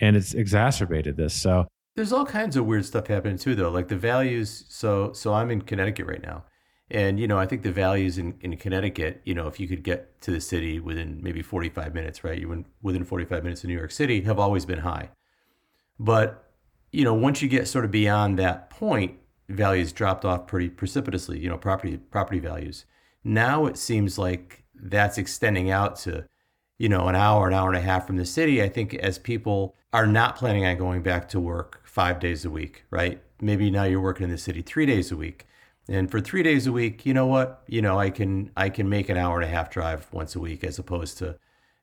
and 0.00 0.16
it's 0.16 0.34
exacerbated 0.34 1.16
this. 1.16 1.34
So 1.34 1.66
there's 1.94 2.12
all 2.12 2.24
kinds 2.24 2.56
of 2.56 2.64
weird 2.64 2.86
stuff 2.86 3.06
happening 3.06 3.36
too, 3.36 3.54
though. 3.54 3.70
Like 3.70 3.88
the 3.88 3.96
values. 3.96 4.64
So, 4.68 5.12
so 5.12 5.34
I'm 5.34 5.50
in 5.50 5.60
Connecticut 5.60 6.06
right 6.06 6.22
now, 6.22 6.44
and 6.92 7.18
you 7.18 7.26
know, 7.26 7.38
I 7.38 7.46
think 7.46 7.62
the 7.62 7.72
values 7.72 8.18
in, 8.18 8.34
in 8.40 8.56
Connecticut. 8.56 9.22
You 9.24 9.34
know, 9.34 9.48
if 9.48 9.58
you 9.58 9.66
could 9.66 9.82
get 9.82 10.20
to 10.22 10.30
the 10.30 10.40
city 10.40 10.78
within 10.78 11.20
maybe 11.22 11.42
45 11.42 11.94
minutes, 11.94 12.22
right? 12.22 12.38
You 12.38 12.64
within 12.82 13.04
45 13.04 13.42
minutes 13.42 13.64
of 13.64 13.68
New 13.68 13.76
York 13.76 13.90
City, 13.90 14.20
have 14.22 14.38
always 14.38 14.64
been 14.64 14.80
high. 14.80 15.10
But 15.98 16.50
you 16.92 17.04
know, 17.04 17.14
once 17.14 17.42
you 17.42 17.48
get 17.48 17.66
sort 17.66 17.84
of 17.84 17.90
beyond 17.90 18.38
that 18.38 18.70
point, 18.70 19.16
values 19.48 19.92
dropped 19.92 20.24
off 20.24 20.46
pretty 20.46 20.68
precipitously. 20.68 21.38
You 21.40 21.48
know, 21.48 21.58
property 21.58 21.96
property 21.96 22.38
values. 22.38 22.84
Now 23.24 23.66
it 23.66 23.76
seems 23.76 24.18
like 24.18 24.64
that's 24.74 25.18
extending 25.18 25.70
out 25.70 25.96
to 26.00 26.26
you 26.82 26.88
know, 26.88 27.06
an 27.06 27.14
hour, 27.14 27.46
an 27.46 27.54
hour 27.54 27.68
and 27.68 27.78
a 27.78 27.80
half 27.80 28.08
from 28.08 28.16
the 28.16 28.26
city, 28.26 28.60
I 28.60 28.68
think 28.68 28.94
as 28.94 29.16
people 29.16 29.76
are 29.92 30.04
not 30.04 30.34
planning 30.34 30.66
on 30.66 30.76
going 30.78 31.00
back 31.00 31.28
to 31.28 31.38
work 31.38 31.80
five 31.84 32.18
days 32.18 32.44
a 32.44 32.50
week, 32.50 32.84
right? 32.90 33.22
Maybe 33.40 33.70
now 33.70 33.84
you're 33.84 34.00
working 34.00 34.24
in 34.24 34.30
the 34.30 34.36
city 34.36 34.62
three 34.62 34.84
days 34.84 35.12
a 35.12 35.16
week. 35.16 35.46
And 35.88 36.10
for 36.10 36.20
three 36.20 36.42
days 36.42 36.66
a 36.66 36.72
week, 36.72 37.04
you 37.04 37.12
know 37.12 37.26
what? 37.26 37.62
You 37.66 37.82
know, 37.82 37.98
I 37.98 38.10
can 38.10 38.50
I 38.56 38.68
can 38.68 38.88
make 38.88 39.08
an 39.08 39.16
hour 39.16 39.40
and 39.40 39.44
a 39.44 39.52
half 39.54 39.70
drive 39.70 40.06
once 40.12 40.36
a 40.36 40.40
week 40.40 40.64
as 40.64 40.78
opposed 40.78 41.18
to, 41.18 41.38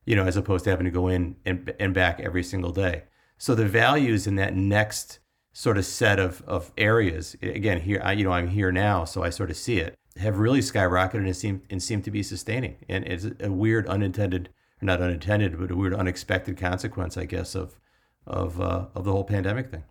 you 0.05 0.15
know, 0.15 0.25
as 0.25 0.37
opposed 0.37 0.63
to 0.63 0.69
having 0.69 0.85
to 0.85 0.91
go 0.91 1.07
in 1.07 1.35
and, 1.45 1.73
and 1.79 1.93
back 1.93 2.19
every 2.19 2.43
single 2.43 2.71
day. 2.71 3.03
So 3.37 3.55
the 3.55 3.65
values 3.65 4.27
in 4.27 4.35
that 4.35 4.55
next 4.55 5.19
sort 5.53 5.77
of 5.77 5.85
set 5.85 6.19
of, 6.19 6.41
of 6.47 6.71
areas, 6.77 7.35
again, 7.41 7.81
here, 7.81 8.01
I, 8.03 8.13
you 8.13 8.23
know, 8.23 8.31
I'm 8.31 8.49
here 8.49 8.71
now, 8.71 9.05
so 9.05 9.23
I 9.23 9.29
sort 9.29 9.49
of 9.49 9.57
see 9.57 9.79
it, 9.79 9.95
have 10.17 10.37
really 10.37 10.59
skyrocketed 10.59 11.25
and 11.25 11.35
seem, 11.35 11.61
and 11.69 11.81
seem 11.81 12.01
to 12.03 12.11
be 12.11 12.23
sustaining. 12.23 12.77
And 12.87 13.05
it's 13.05 13.27
a 13.41 13.51
weird 13.51 13.87
unintended 13.87 14.49
or 14.81 14.85
not 14.85 15.01
unintended, 15.01 15.59
but 15.59 15.71
a 15.71 15.75
weird 15.75 15.93
unexpected 15.93 16.57
consequence, 16.57 17.17
I 17.17 17.25
guess, 17.25 17.55
of 17.55 17.75
of 18.27 18.61
uh, 18.61 18.85
of 18.93 19.05
the 19.05 19.11
whole 19.11 19.23
pandemic 19.23 19.71
thing. 19.71 19.83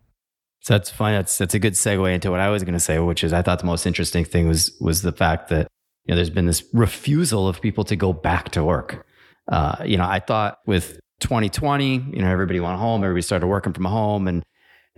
So 0.61 0.75
that's 0.75 0.91
fine. 0.91 1.15
That's 1.15 1.38
that's 1.38 1.55
a 1.55 1.59
good 1.59 1.75
segue 1.75 2.12
into 2.12 2.31
what 2.31 2.41
I 2.41 2.50
was 2.50 2.65
going 2.65 2.75
to 2.75 2.81
say, 2.81 2.99
which 2.99 3.23
is 3.25 3.33
I 3.33 3.43
thought 3.43 3.61
the 3.61 3.67
most 3.67 3.87
interesting 3.87 4.25
thing 4.25 4.49
was 4.49 4.77
was 4.81 5.03
the 5.03 5.12
fact 5.12 5.49
that 5.49 5.69
you 6.05 6.12
know 6.12 6.17
there's 6.17 6.31
been 6.31 6.47
this 6.47 6.65
refusal 6.73 7.49
of 7.49 7.61
people 7.61 7.85
to 7.85 7.97
go 7.97 8.12
back 8.12 8.50
to 8.50 8.65
work. 8.65 9.07
Uh, 9.47 9.77
you 9.85 9.97
know, 9.97 10.05
I 10.05 10.21
thought 10.21 10.59
with 10.67 11.00
2020, 11.21 11.95
you 12.12 12.23
know, 12.23 12.31
everybody 12.31 12.61
went 12.61 12.79
home, 12.79 13.03
everybody 13.03 13.23
started 13.23 13.47
working 13.47 13.73
from 13.73 13.87
home, 13.87 14.29
and 14.29 14.45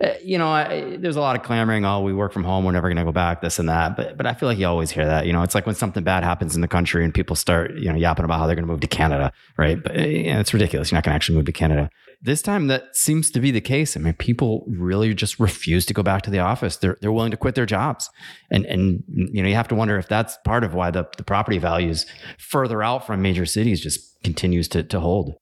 uh, 0.03 0.13
you 0.23 0.37
know, 0.37 0.47
I, 0.49 0.97
there's 0.97 1.15
a 1.15 1.21
lot 1.21 1.35
of 1.35 1.43
clamoring. 1.43 1.85
Oh, 1.85 2.01
we 2.01 2.13
work 2.13 2.33
from 2.33 2.43
home. 2.43 2.65
We're 2.65 2.71
never 2.71 2.87
going 2.87 2.97
to 2.97 3.03
go 3.03 3.11
back. 3.11 3.41
This 3.41 3.59
and 3.59 3.69
that. 3.69 3.95
But 3.95 4.17
but 4.17 4.25
I 4.25 4.33
feel 4.33 4.49
like 4.49 4.57
you 4.57 4.65
always 4.65 4.89
hear 4.89 5.05
that. 5.05 5.27
You 5.27 5.33
know, 5.33 5.43
it's 5.43 5.53
like 5.53 5.67
when 5.67 5.75
something 5.75 6.03
bad 6.03 6.23
happens 6.23 6.55
in 6.55 6.61
the 6.61 6.67
country 6.67 7.05
and 7.05 7.13
people 7.13 7.35
start 7.35 7.75
you 7.75 7.91
know 7.91 7.97
yapping 7.97 8.25
about 8.25 8.39
how 8.39 8.47
they're 8.47 8.55
going 8.55 8.65
to 8.65 8.71
move 8.71 8.81
to 8.81 8.87
Canada, 8.87 9.31
right? 9.57 9.81
But 9.81 9.95
you 9.99 10.33
know, 10.33 10.39
it's 10.39 10.53
ridiculous. 10.53 10.91
You're 10.91 10.97
not 10.97 11.03
going 11.03 11.11
to 11.11 11.15
actually 11.15 11.37
move 11.37 11.45
to 11.45 11.51
Canada. 11.51 11.89
This 12.23 12.43
time, 12.43 12.67
that 12.67 12.95
seems 12.95 13.31
to 13.31 13.39
be 13.39 13.49
the 13.49 13.61
case. 13.61 13.97
I 13.97 13.99
mean, 13.99 14.13
people 14.13 14.63
really 14.67 15.13
just 15.13 15.39
refuse 15.39 15.85
to 15.87 15.93
go 15.93 16.03
back 16.03 16.21
to 16.23 16.29
the 16.29 16.39
office. 16.39 16.77
They're 16.77 16.97
they're 17.01 17.11
willing 17.11 17.31
to 17.31 17.37
quit 17.37 17.55
their 17.55 17.65
jobs, 17.65 18.09
and 18.49 18.65
and 18.65 19.03
you 19.07 19.41
know 19.41 19.49
you 19.49 19.55
have 19.55 19.67
to 19.69 19.75
wonder 19.75 19.97
if 19.97 20.07
that's 20.07 20.37
part 20.45 20.63
of 20.63 20.73
why 20.73 20.91
the 20.91 21.07
the 21.17 21.23
property 21.23 21.57
values 21.57 22.05
further 22.37 22.83
out 22.83 23.05
from 23.05 23.21
major 23.21 23.45
cities 23.45 23.81
just 23.81 24.21
continues 24.23 24.67
to 24.69 24.83
to 24.83 24.99
hold. 24.99 25.35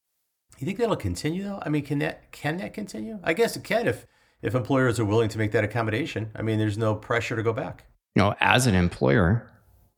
You 0.59 0.65
think 0.65 0.77
that'll 0.77 0.95
continue 0.95 1.43
though? 1.43 1.59
I 1.65 1.69
mean, 1.69 1.83
can 1.83 2.00
that 2.00 2.31
can 2.31 2.57
that 2.57 2.74
continue? 2.74 3.19
I 3.24 3.33
guess 3.33 3.55
it 3.55 3.63
can 3.63 3.88
if 3.88 4.05
if 4.41 4.55
employers 4.55 5.00
are 5.00 5.05
willing 5.05 5.29
to 5.29 5.38
make 5.38 5.51
that 5.51 5.63
accommodation, 5.63 6.31
I 6.36 6.41
mean, 6.41 6.59
there's 6.59 6.77
no 6.77 6.95
pressure 6.95 7.36
to 7.36 7.43
go 7.43 7.53
back. 7.53 7.86
You 8.15 8.24
know, 8.24 8.36
as 8.39 8.67
an 8.67 8.75
employer, 8.75 9.51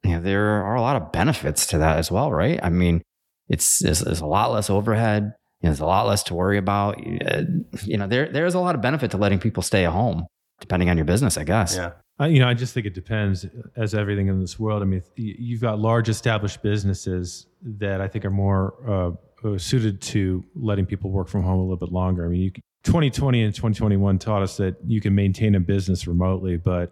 you 0.03 0.11
know, 0.11 0.21
there 0.21 0.63
are 0.63 0.75
a 0.75 0.81
lot 0.81 0.95
of 0.95 1.11
benefits 1.11 1.65
to 1.67 1.77
that 1.77 1.97
as 1.97 2.11
well, 2.11 2.31
right? 2.31 2.59
I 2.61 2.69
mean, 2.69 3.01
it's 3.49 3.79
there's, 3.79 4.01
a 4.01 4.25
lot 4.25 4.51
less 4.51 4.69
overhead. 4.69 5.33
You 5.61 5.67
know, 5.67 5.71
there's 5.71 5.79
a 5.79 5.85
lot 5.85 6.07
less 6.07 6.23
to 6.23 6.33
worry 6.33 6.57
about. 6.57 6.97
Uh, 6.99 7.43
You 7.83 7.97
know, 7.97 8.07
there 8.07 8.27
there's 8.27 8.55
a 8.55 8.59
lot 8.59 8.75
of 8.75 8.81
benefit 8.81 9.11
to 9.11 9.17
letting 9.17 9.39
people 9.39 9.63
stay 9.63 9.85
at 9.85 9.91
home, 9.91 10.25
depending 10.59 10.89
on 10.89 10.97
your 10.97 11.05
business, 11.05 11.37
I 11.37 11.43
guess. 11.43 11.75
Yeah. 11.75 11.91
I, 12.19 12.27
you 12.27 12.39
know, 12.39 12.47
I 12.47 12.53
just 12.53 12.73
think 12.73 12.85
it 12.85 12.93
depends. 12.93 13.45
As 13.75 13.95
everything 13.95 14.27
in 14.27 14.39
this 14.39 14.59
world, 14.59 14.81
I 14.81 14.85
mean, 14.85 15.01
you've 15.15 15.61
got 15.61 15.79
large 15.79 16.09
established 16.09 16.61
businesses 16.61 17.47
that 17.63 18.01
I 18.01 18.07
think 18.07 18.25
are 18.25 18.31
more 18.31 18.73
uh, 18.87 19.47
uh, 19.47 19.57
suited 19.57 20.01
to 20.01 20.43
letting 20.55 20.85
people 20.85 21.09
work 21.09 21.27
from 21.27 21.43
home 21.43 21.59
a 21.59 21.63
little 21.63 21.77
bit 21.77 21.91
longer. 21.91 22.25
I 22.25 22.29
mean, 22.29 22.41
you, 22.41 22.51
2020 22.83 23.43
and 23.43 23.53
2021 23.53 24.19
taught 24.19 24.41
us 24.41 24.57
that 24.57 24.75
you 24.85 25.01
can 25.01 25.13
maintain 25.15 25.55
a 25.55 25.59
business 25.59 26.07
remotely, 26.07 26.57
but 26.57 26.91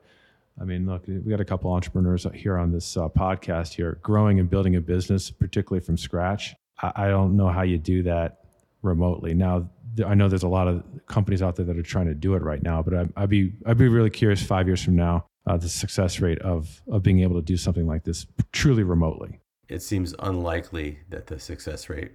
I 0.60 0.64
mean, 0.66 0.86
look, 0.86 1.08
we 1.08 1.20
got 1.20 1.40
a 1.40 1.46
couple 1.46 1.72
entrepreneurs 1.72 2.28
here 2.34 2.58
on 2.58 2.72
this 2.72 2.98
uh, 2.98 3.08
podcast 3.10 3.74
here, 3.74 3.98
growing 4.02 4.40
and 4.40 4.50
building 4.50 4.76
a 4.76 4.82
business, 4.82 5.32
particularly 5.32 5.84
from 5.84 5.98
scratch. 5.98 6.56
I, 6.82 6.92
I 6.96 7.08
don't 7.08 7.38
know 7.38 7.50
how 7.50 7.62
you 7.62 7.78
do 7.78 8.04
that 8.04 8.39
remotely. 8.82 9.34
Now, 9.34 9.70
I 10.06 10.14
know 10.16 10.30
there's 10.30 10.44
a 10.44 10.48
lot 10.48 10.68
of 10.68 10.84
companies 11.08 11.42
out 11.42 11.56
there 11.56 11.66
that 11.66 11.78
are 11.78 11.84
trying 11.84 12.08
to 12.08 12.14
do 12.14 12.36
it 12.36 12.42
right 12.42 12.62
now, 12.62 12.82
but 12.82 12.94
I, 12.94 13.08
I'd 13.18 13.30
be 13.30 13.54
I'd 13.66 13.78
be 13.78 13.88
really 13.88 14.10
curious 14.10 14.42
five 14.42 14.68
years 14.68 14.84
from 14.84 14.96
now 14.96 15.26
uh, 15.48 15.58
the 15.58 15.70
success 15.70 16.20
rate 16.20 16.40
of 16.40 16.82
of 16.88 17.04
being 17.04 17.20
able 17.22 17.36
to 17.36 17.42
do 17.42 17.58
something 17.58 17.88
like 17.88 18.04
this 18.04 18.26
truly 18.52 18.84
remotely. 18.84 19.40
It 19.68 19.82
seems 19.82 20.16
unlikely 20.20 21.00
that 21.10 21.28
the 21.28 21.40
success 21.40 21.90
rate 21.90 22.12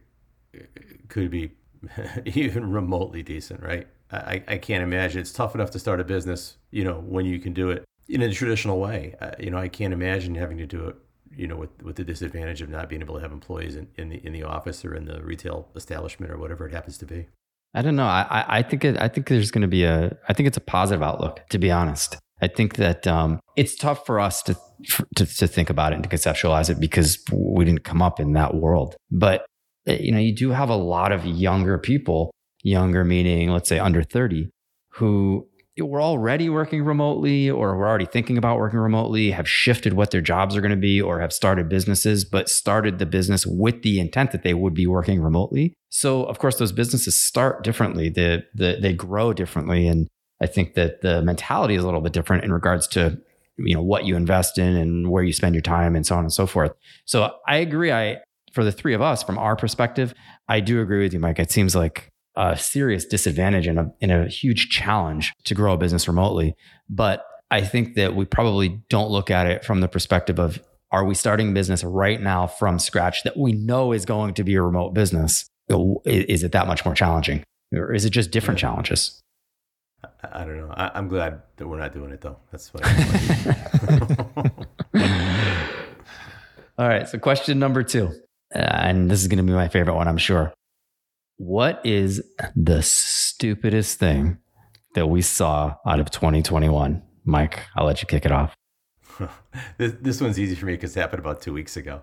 uh, 0.55 0.63
could 1.09 1.31
be 1.31 1.53
even 2.27 2.71
remotely 2.71 3.23
decent, 3.23 3.63
right? 3.63 3.87
I, 4.11 4.43
I 4.47 4.59
can't 4.59 4.83
imagine. 4.83 5.21
It's 5.21 5.33
tough 5.33 5.55
enough 5.55 5.71
to 5.73 5.79
start 5.79 6.01
a 6.01 6.05
business, 6.05 6.57
you 6.71 6.85
know, 6.85 7.01
when 7.01 7.27
you 7.27 7.41
can 7.41 7.53
do 7.53 7.71
it 7.71 7.85
in 8.09 8.23
a 8.23 8.33
traditional 8.33 8.79
way. 8.79 9.17
Uh, 9.21 9.33
you 9.41 9.51
know, 9.51 9.59
I 9.59 9.69
can't 9.69 9.93
imagine 9.93 10.35
having 10.35 10.59
to 10.59 10.67
do 10.67 10.87
it, 10.87 10.97
you 11.37 11.47
know, 11.47 11.57
with, 11.57 11.83
with 11.83 11.97
the 11.97 12.05
disadvantage 12.05 12.63
of 12.63 12.69
not 12.69 12.89
being 12.89 13.03
able 13.03 13.15
to 13.17 13.21
have 13.21 13.33
employees 13.33 13.77
in, 13.77 13.89
in 13.97 14.09
the 14.09 14.25
in 14.25 14.33
the 14.33 14.43
office 14.43 14.85
or 14.85 14.95
in 14.95 15.05
the 15.07 15.23
retail 15.23 15.69
establishment 15.77 16.33
or 16.33 16.39
whatever 16.39 16.67
it 16.67 16.73
happens 16.73 16.99
to 16.99 17.07
be. 17.07 17.27
I 17.75 17.83
don't 17.83 17.97
know. 17.97 18.07
I 18.07 18.45
I- 18.49 18.63
think 18.63 18.85
it, 18.85 19.01
I 19.01 19.09
think 19.09 19.29
there's 19.29 19.51
going 19.51 19.63
to 19.63 19.69
be 19.69 19.85
a. 19.85 20.17
I 20.29 20.33
think 20.33 20.47
it's 20.47 20.57
a 20.57 20.61
positive 20.63 21.03
outlook. 21.03 21.41
To 21.51 21.59
be 21.59 21.71
honest, 21.71 22.17
I 22.41 22.49
think 22.49 22.77
that 22.77 23.07
um, 23.07 23.41
it's 23.57 23.75
tough 23.75 24.07
for 24.07 24.21
us 24.21 24.43
to, 24.45 24.57
to 25.17 25.27
to 25.27 25.47
think 25.47 25.71
about 25.71 25.93
it 25.93 25.97
and 25.97 26.05
to 26.05 26.11
conceptualize 26.11 26.71
it 26.71 26.79
because 26.79 27.19
we 27.33 27.65
didn't 27.65 27.85
come 27.85 28.01
up 28.03 28.21
in 28.21 28.33
that 28.35 28.55
world. 28.55 28.97
But 29.11 29.45
uh, 29.89 29.95
you 29.95 30.13
know, 30.13 30.19
you 30.19 30.35
do 30.35 30.51
have 30.51 30.69
a 30.71 30.77
lot 30.77 31.11
of 31.13 31.27
younger 31.27 31.79
people, 31.79 32.31
younger 32.63 33.05
meaning 33.05 33.51
let's 33.51 33.69
say 33.69 33.79
under 33.79 34.03
thirty, 34.03 34.51
who 34.93 35.49
were 35.79 36.01
already 36.01 36.49
working 36.49 36.85
remotely 36.85 37.51
or 37.51 37.77
were 37.77 37.89
already 37.89 38.07
thinking 38.07 38.39
about 38.39 38.59
working 38.59 38.79
remotely, 38.79 39.33
have 39.33 39.49
shifted 39.49 39.95
what 39.95 40.11
their 40.13 40.21
jobs 40.21 40.57
are 40.57 40.61
going 40.61 40.71
to 40.71 40.77
be, 40.77 41.01
or 41.01 41.21
have 41.21 41.33
started 41.33 41.69
businesses, 41.69 42.25
but 42.25 42.49
started 42.49 42.99
the 42.99 43.07
business 43.07 43.45
with 43.45 43.83
the 43.83 43.99
intent 43.99 44.31
that 44.33 44.45
they 44.45 44.55
would 44.55 44.75
be 44.75 44.87
working 44.87 45.21
remotely. 45.21 45.75
So, 45.89 46.25
of 46.25 46.39
course, 46.39 46.59
those 46.59 46.73
businesses 46.73 47.21
start 47.21 47.65
differently. 47.65 48.09
They, 48.09 48.43
they, 48.57 48.79
they 48.79 48.93
grow 48.93 49.33
differently. 49.33 49.89
And 49.89 50.07
I 50.41 50.47
think 50.47 50.75
that 50.75 51.01
the 51.01 51.23
mentality 51.23 51.75
is 51.75 51.83
a 51.83 51.87
little 51.87 52.01
bit 52.01 52.13
different 52.13 52.45
in 52.45 52.53
regards 52.53 52.87
to 52.89 53.19
you 53.57 53.75
know 53.75 53.83
what 53.83 54.05
you 54.05 54.17
invest 54.17 54.59
in 54.59 54.77
and 54.77 55.11
where 55.11 55.23
you 55.23 55.33
spend 55.33 55.55
your 55.55 55.63
time 55.63 55.95
and 55.95 56.07
so 56.07 56.17
on 56.17 56.25
and 56.25 56.33
so 56.33 56.47
forth. 56.47 56.73
So 57.05 57.31
I 57.47 57.59
agree. 57.59 57.93
I 57.93 58.19
for 58.53 58.65
the 58.65 58.73
three 58.73 58.95
of 58.95 59.03
us, 59.03 59.23
from 59.23 59.39
our 59.39 59.57
perspective, 59.57 60.15
I 60.49 60.61
do 60.61 60.81
agree 60.81 61.03
with 61.03 61.13
you, 61.13 61.21
Mike. 61.21 61.39
It 61.39 61.51
seems 61.51 61.75
like 61.75 62.11
a 62.37 62.57
serious 62.57 63.05
disadvantage 63.05 63.67
and 63.67 63.79
a, 63.79 63.93
and 64.01 64.11
a 64.13 64.27
huge 64.29 64.69
challenge 64.71 65.33
to 65.45 65.55
grow 65.55 65.75
a 65.75 65.79
business 65.79 66.09
remotely. 66.09 66.55
But 66.89 67.25
I 67.51 67.61
think 67.63 67.95
that 67.95 68.17
we 68.17 68.25
probably 68.25 68.81
don't 68.89 69.11
look 69.11 69.31
at 69.31 69.47
it 69.47 69.65
from 69.65 69.81
the 69.81 69.89
perspective 69.89 70.39
of 70.39 70.61
are 70.91 71.05
we 71.05 71.15
starting 71.15 71.51
a 71.51 71.53
business 71.53 71.83
right 71.85 72.21
now 72.21 72.47
from 72.47 72.79
scratch 72.79 73.23
that 73.25 73.37
we 73.37 73.53
know 73.53 73.93
is 73.93 74.05
going 74.05 74.35
to 74.35 74.45
be 74.45 74.55
a 74.55 74.63
remote 74.63 74.95
business? 74.95 75.47
Is 76.05 76.43
it 76.43 76.53
that 76.53 76.67
much 76.67 76.85
more 76.85 76.95
challenging? 76.95 77.43
Or 77.75 77.93
is 77.93 78.05
it 78.05 78.11
just 78.11 78.31
different 78.31 78.61
Yeah. 78.61 78.69
challenges? 78.69 79.21
I, 80.23 80.43
I 80.43 80.45
don't 80.45 80.59
know. 80.59 80.73
I, 80.77 80.91
I'm 80.95 81.09
glad 81.09 81.43
that 81.57 81.67
we're 81.67 81.79
not 81.79 81.93
doing 81.93 82.11
it 82.13 82.21
though. 82.21 82.37
That's 82.51 82.73
what. 82.75 82.83
I 82.85 84.51
All 86.79 86.89
right. 86.89 87.09
So, 87.09 87.19
question 87.19 87.59
number 87.59 87.83
two, 87.83 88.09
uh, 88.55 88.59
and 88.59 89.11
this 89.11 89.23
is 89.23 89.29
going 89.29 89.39
to 89.39 89.45
be 89.45 89.53
my 89.53 89.69
favorite 89.69 89.95
one, 89.95 90.09
I'm 90.09 90.19
sure. 90.19 90.53
What 91.37 91.81
is 91.85 92.23
the 92.55 92.83
stupidest 92.83 93.99
thing 93.99 94.39
that 94.95 95.09
we 95.09 95.21
saw 95.23 95.77
out 95.87 95.99
of 95.99 96.11
2021? 96.11 97.03
Mike, 97.25 97.61
I'll 97.75 97.87
let 97.87 98.03
you 98.03 98.07
kick 98.07 98.25
it 98.25 98.33
off. 98.33 98.55
this, 99.79 99.95
this 100.01 100.21
one's 100.21 100.39
easy 100.39 100.55
for 100.55 100.67
me 100.67 100.75
because 100.75 100.97
it 100.97 101.01
happened 101.01 101.21
about 101.21 101.41
two 101.41 101.53
weeks 101.53 101.77
ago. 101.77 102.03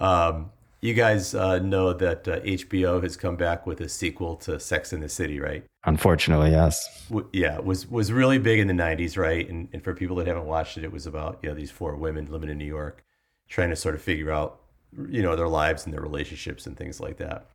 Um, 0.00 0.50
you 0.80 0.94
guys 0.94 1.34
uh, 1.34 1.58
know 1.58 1.92
that 1.92 2.28
uh, 2.28 2.40
HBO 2.40 3.02
has 3.02 3.16
come 3.16 3.36
back 3.36 3.66
with 3.66 3.80
a 3.80 3.88
sequel 3.88 4.36
to 4.36 4.60
Sex 4.60 4.92
and 4.92 5.02
the 5.02 5.08
City, 5.08 5.40
right? 5.40 5.64
Unfortunately, 5.84 6.50
yes. 6.50 7.06
W- 7.08 7.28
yeah, 7.32 7.58
was 7.58 7.88
was 7.88 8.12
really 8.12 8.38
big 8.38 8.58
in 8.58 8.66
the 8.66 8.74
'90s, 8.74 9.16
right? 9.16 9.48
And, 9.48 9.68
and 9.72 9.82
for 9.82 9.94
people 9.94 10.16
that 10.16 10.26
haven't 10.26 10.44
watched 10.44 10.76
it, 10.76 10.84
it 10.84 10.92
was 10.92 11.06
about 11.06 11.38
you 11.42 11.48
know 11.48 11.54
these 11.54 11.70
four 11.70 11.96
women 11.96 12.26
living 12.26 12.50
in 12.50 12.58
New 12.58 12.66
York, 12.66 13.04
trying 13.48 13.70
to 13.70 13.76
sort 13.76 13.94
of 13.94 14.02
figure 14.02 14.30
out 14.30 14.60
you 15.08 15.22
know 15.22 15.34
their 15.34 15.48
lives 15.48 15.84
and 15.84 15.94
their 15.94 16.02
relationships 16.02 16.66
and 16.66 16.76
things 16.76 17.00
like 17.00 17.16
that. 17.16 17.48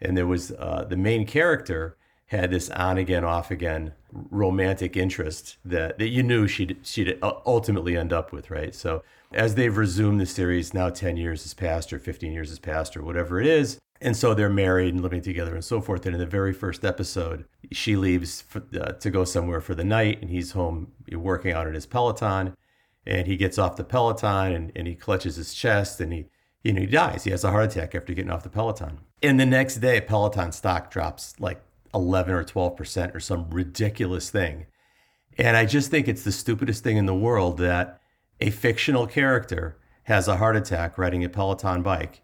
And 0.00 0.16
there 0.16 0.26
was 0.26 0.52
uh, 0.52 0.84
the 0.88 0.96
main 0.96 1.26
character 1.26 1.96
had 2.26 2.50
this 2.50 2.70
on 2.70 2.98
again, 2.98 3.24
off 3.24 3.50
again 3.50 3.92
romantic 4.12 4.96
interest 4.96 5.56
that, 5.64 5.98
that 5.98 6.08
you 6.08 6.22
knew 6.22 6.46
she'd 6.46 6.78
she'd 6.82 7.18
uh, 7.22 7.32
ultimately 7.46 7.96
end 7.96 8.12
up 8.12 8.32
with, 8.32 8.50
right? 8.50 8.74
So 8.74 9.02
as 9.32 9.54
they've 9.54 9.76
resumed 9.76 10.20
the 10.20 10.26
series, 10.26 10.72
now 10.72 10.90
10 10.90 11.16
years 11.16 11.42
has 11.42 11.54
passed 11.54 11.92
or 11.92 11.98
15 11.98 12.32
years 12.32 12.48
has 12.50 12.58
passed 12.58 12.96
or 12.96 13.02
whatever 13.02 13.40
it 13.40 13.46
is. 13.46 13.78
And 14.00 14.16
so 14.16 14.34
they're 14.34 14.50
married 14.50 14.92
and 14.92 15.02
living 15.02 15.22
together 15.22 15.54
and 15.54 15.64
so 15.64 15.80
forth. 15.80 16.04
And 16.06 16.14
in 16.14 16.20
the 16.20 16.26
very 16.26 16.52
first 16.52 16.84
episode, 16.84 17.46
she 17.72 17.96
leaves 17.96 18.42
for, 18.42 18.62
uh, 18.78 18.92
to 18.92 19.10
go 19.10 19.24
somewhere 19.24 19.60
for 19.60 19.74
the 19.74 19.84
night 19.84 20.20
and 20.20 20.30
he's 20.30 20.52
home 20.52 20.92
working 21.12 21.52
out 21.52 21.66
on 21.66 21.74
his 21.74 21.86
Peloton. 21.86 22.54
And 23.06 23.26
he 23.26 23.36
gets 23.36 23.58
off 23.58 23.76
the 23.76 23.84
Peloton 23.84 24.52
and, 24.52 24.72
and 24.74 24.86
he 24.86 24.94
clutches 24.94 25.36
his 25.36 25.54
chest 25.54 26.00
and 26.00 26.12
he, 26.12 26.26
you 26.62 26.72
know, 26.72 26.80
he 26.80 26.86
dies. 26.86 27.24
He 27.24 27.30
has 27.30 27.44
a 27.44 27.50
heart 27.50 27.70
attack 27.70 27.94
after 27.94 28.12
getting 28.14 28.30
off 28.30 28.42
the 28.42 28.48
Peloton. 28.48 29.00
And 29.24 29.40
the 29.40 29.46
next 29.46 29.76
day, 29.76 30.02
Peloton 30.02 30.52
stock 30.52 30.90
drops 30.90 31.34
like 31.40 31.62
11 31.94 32.34
or 32.34 32.44
12% 32.44 33.14
or 33.14 33.20
some 33.20 33.48
ridiculous 33.48 34.28
thing. 34.28 34.66
And 35.38 35.56
I 35.56 35.64
just 35.64 35.90
think 35.90 36.08
it's 36.08 36.24
the 36.24 36.30
stupidest 36.30 36.84
thing 36.84 36.98
in 36.98 37.06
the 37.06 37.14
world 37.14 37.56
that 37.56 38.02
a 38.38 38.50
fictional 38.50 39.06
character 39.06 39.78
has 40.02 40.28
a 40.28 40.36
heart 40.36 40.56
attack 40.56 40.98
riding 40.98 41.24
a 41.24 41.30
Peloton 41.30 41.82
bike 41.82 42.20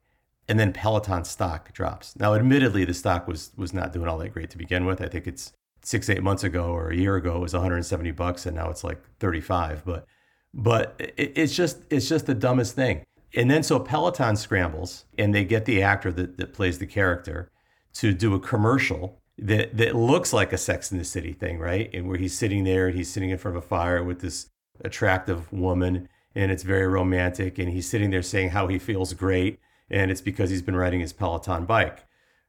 and 0.47 0.61
then 0.61 0.75
Peloton 0.75 1.25
stock 1.25 1.73
drops. 1.73 2.17
Now, 2.17 2.35
admittedly, 2.35 2.85
the 2.85 2.93
stock 2.93 3.27
was 3.27 3.53
was 3.57 3.73
not 3.73 3.95
doing 3.95 4.07
all 4.07 4.19
that 4.19 4.35
great 4.35 4.51
to 4.51 4.59
begin 4.59 4.85
with. 4.85 5.01
I 5.01 5.07
think 5.07 5.27
it's 5.27 5.53
six, 5.83 6.11
eight 6.11 6.23
months 6.23 6.45
ago 6.45 6.65
or 6.65 6.91
a 6.91 6.97
year 6.97 7.17
ago 7.17 7.37
it 7.37 7.41
was 7.41 7.55
170 7.55 8.11
bucks 8.11 8.45
and 8.45 8.57
now 8.57 8.69
it's 8.69 8.85
like 8.85 9.01
35. 9.21 9.87
But 9.87 10.05
but 10.53 10.97
it, 10.99 11.33
it's 11.35 11.57
just 11.57 11.79
it's 11.89 12.11
just 12.11 12.27
the 12.27 12.35
dumbest 12.35 12.75
thing. 12.75 13.05
And 13.35 13.51
then 13.51 13.63
so 13.63 13.79
Peloton 13.79 14.37
scrambles 14.37 15.05
and 15.17 15.35
they 15.35 15.45
get 15.45 15.65
the 15.65 15.83
actor 15.83 16.11
that, 16.13 16.37
that 16.37 16.53
plays 16.53 16.79
the 16.79 16.87
character 16.87 17.51
to 17.95 18.13
do 18.13 18.35
a 18.35 18.41
commercial 18.41 19.21
that 19.39 19.77
that 19.77 19.97
looks 19.97 20.33
like 20.33 20.53
a 20.53 20.59
Sex 20.59 20.91
and 20.91 21.01
the 21.01 21.05
City 21.05 21.33
thing, 21.33 21.59
right? 21.59 21.89
And 21.95 22.09
where 22.09 22.19
he's 22.19 22.37
sitting 22.37 22.65
there 22.65 22.89
and 22.89 22.97
he's 22.97 23.11
sitting 23.11 23.31
in 23.31 23.39
front 23.39 23.57
of 23.57 23.65
a 23.65 23.67
fire 23.67 24.03
with 24.05 24.21
this 24.21 24.51
attractive 24.85 25.51
woman 25.53 26.09
and 26.35 26.53
it's 26.53 26.63
very 26.63 26.87
romantic 26.87 27.59
and 27.59 27.71
he's 27.71 27.89
sitting 27.89 28.11
there 28.11 28.23
saying 28.23 28.51
how 28.51 28.69
he 28.69 28.79
feels 28.79 29.15
great 29.15 29.59
and 29.89 30.11
it's 30.11 30.21
because 30.21 30.51
he's 30.51 30.63
been 30.63 30.77
riding 30.77 31.01
his 31.01 31.13
Peloton 31.13 31.65
bike. 31.65 32.05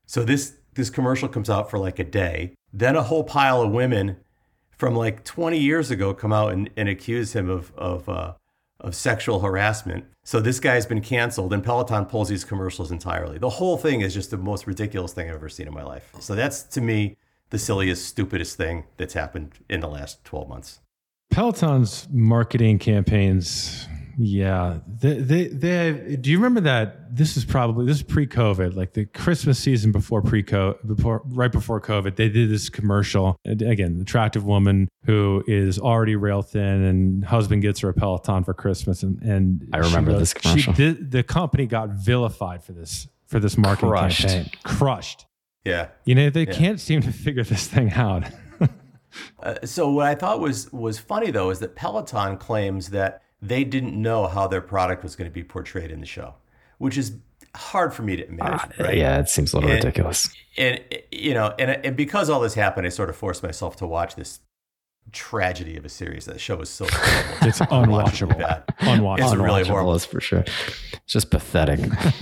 So 0.06 0.24
this 0.24 0.58
this 0.74 0.90
commercial 0.90 1.28
comes 1.28 1.50
out 1.50 1.70
for 1.70 1.80
like 1.80 2.00
a 2.00 2.04
day. 2.04 2.54
Then 2.74 2.96
a 2.96 3.04
whole 3.04 3.24
pile 3.24 3.62
of 3.62 3.72
women 3.72 4.18
from 4.78 4.96
like 4.96 5.24
20 5.24 5.58
years 5.58 5.92
ago 5.92 6.14
come 6.14 6.32
out 6.34 6.54
and, 6.54 6.70
and 6.76 6.90
accuse 6.90 7.34
him 7.34 7.50
of 7.50 7.72
of 7.76 8.10
uh, 8.10 8.34
of 8.82 8.96
sexual 8.96 9.40
harassment. 9.40 10.06
So 10.24 10.40
this 10.40 10.60
guy's 10.60 10.86
been 10.86 11.02
canceled, 11.02 11.54
and 11.54 11.64
Peloton 11.64 12.06
pulls 12.06 12.30
these 12.30 12.44
commercials 12.44 12.92
entirely. 12.92 13.38
The 13.38 13.50
whole 13.50 13.78
thing 13.78 14.02
is 14.02 14.14
just 14.14 14.32
the 14.32 14.38
most 14.38 14.68
ridiculous 14.68 15.14
thing 15.14 15.30
I've 15.30 15.36
ever 15.36 15.50
seen 15.50 15.68
in 15.68 15.74
my 15.74 15.84
life. 15.84 16.12
So 16.20 16.36
that's 16.36 16.64
to 16.64 16.82
me 16.82 17.18
the 17.52 17.60
silliest, 17.60 18.06
stupidest 18.06 18.58
thing 18.58 18.86
that's 18.98 19.14
happened 19.14 19.54
in 19.70 19.80
the 19.80 19.88
last 19.88 20.24
12 20.26 20.50
months. 20.50 20.80
Peloton's 21.30 22.08
marketing 22.12 22.80
campaigns, 22.80 23.88
yeah, 24.18 24.80
they, 24.88 25.14
they, 25.20 25.48
they, 25.48 26.16
do 26.18 26.30
you 26.32 26.38
remember 26.38 26.62
that? 26.62 27.16
This 27.16 27.36
is 27.38 27.44
probably 27.46 27.86
this 27.86 27.98
is 27.98 28.04
pre-COVID, 28.04 28.76
like 28.76 28.94
the 28.94 29.06
Christmas 29.06 29.60
season 29.60 29.92
before 29.92 30.22
pre-COVID, 30.22 30.88
before 30.88 31.22
right 31.26 31.52
before 31.52 31.82
COVID. 31.82 32.16
They 32.16 32.30
did 32.30 32.50
this 32.50 32.70
commercial. 32.70 33.38
Again, 33.46 34.00
attractive 34.02 34.46
woman 34.46 34.88
who 35.06 35.44
is 35.48 35.78
already 35.80 36.16
rail 36.16 36.42
thin, 36.42 36.84
and 36.84 37.26
husband 37.26 37.62
gets 37.62 37.80
her 37.82 37.90
a 37.90 37.94
Peloton 37.94 38.44
for 38.44 38.54
Christmas, 38.54 39.04
and 39.04 39.22
and 39.22 39.68
I 39.74 39.78
remember 39.80 40.12
she 40.14 40.18
this 40.20 40.34
commercial. 40.34 40.74
She, 40.74 40.92
the, 40.94 41.04
the 41.04 41.24
company 41.24 41.66
got 41.66 41.90
vilified 41.90 42.64
for 42.64 42.72
this 42.72 43.08
for 43.28 43.40
this 43.40 43.58
marketing 43.58 43.90
Crushed. 43.90 44.28
campaign, 44.28 44.52
crushed. 44.64 45.26
Yeah. 45.64 45.90
You 46.06 46.16
know, 46.16 46.30
they 46.30 46.46
Yeah. 46.48 46.54
can't 46.54 46.80
seem 46.80 47.02
to 47.02 47.12
figure 47.12 47.44
this 47.44 47.68
thing 47.68 47.92
out. 47.94 48.24
Uh, 49.44 49.56
so 49.66 49.92
what 49.92 50.08
I 50.08 50.16
thought 50.16 50.40
was 50.40 50.72
was 50.72 50.98
funny 50.98 51.32
though 51.32 51.50
is 51.50 51.60
that 51.60 51.76
Peloton 51.76 52.38
claims 52.38 52.92
that 52.92 53.22
they 53.42 53.64
didn't 53.64 54.00
know 54.00 54.28
how 54.28 54.48
their 54.48 54.62
product 54.62 55.04
was 55.04 55.16
going 55.16 55.30
to 55.30 55.34
be 55.34 55.44
portrayed 55.44 55.92
in 55.92 56.00
the 56.00 56.06
show, 56.06 56.36
which 56.78 56.98
is 56.98 57.14
hard 57.56 57.94
for 57.94 58.04
me 58.04 58.16
to 58.16 58.28
imagine. 58.28 58.72
Uh, 58.80 58.84
right? 58.84 58.98
Yeah, 58.98 59.20
it 59.20 59.30
seems 59.30 59.54
a 59.54 59.58
little 59.58 59.72
And- 59.72 59.84
ridiculous. 59.84 60.30
and 60.58 60.80
you 61.12 61.34
know, 61.34 61.54
and, 61.60 61.72
and 61.86 61.96
because 61.98 62.30
all 62.30 62.40
this 62.40 62.54
happened, 62.54 62.86
I 62.86 62.90
sort 62.90 63.10
of 63.10 63.16
forced 63.16 63.44
myself 63.44 63.76
to 63.78 63.88
watch 63.88 64.16
this 64.16 64.40
tragedy 65.12 65.76
of 65.78 65.84
a 65.86 65.90
series. 65.90 66.26
That 66.26 66.40
show 66.40 66.58
was 66.58 66.70
so 66.70 66.86
horrible. 66.92 67.48
It's 67.48 67.60
unwatchable. 67.60 68.38
bad. 68.38 68.64
Unwatchable. 68.80 69.20
It's 69.34 69.36
really 69.36 69.64
horrible. 69.66 69.96
is 69.96 70.06
for 70.06 70.22
sure. 70.22 70.40
It's 70.94 71.00
just 71.08 71.32
pathetic. 71.32 71.80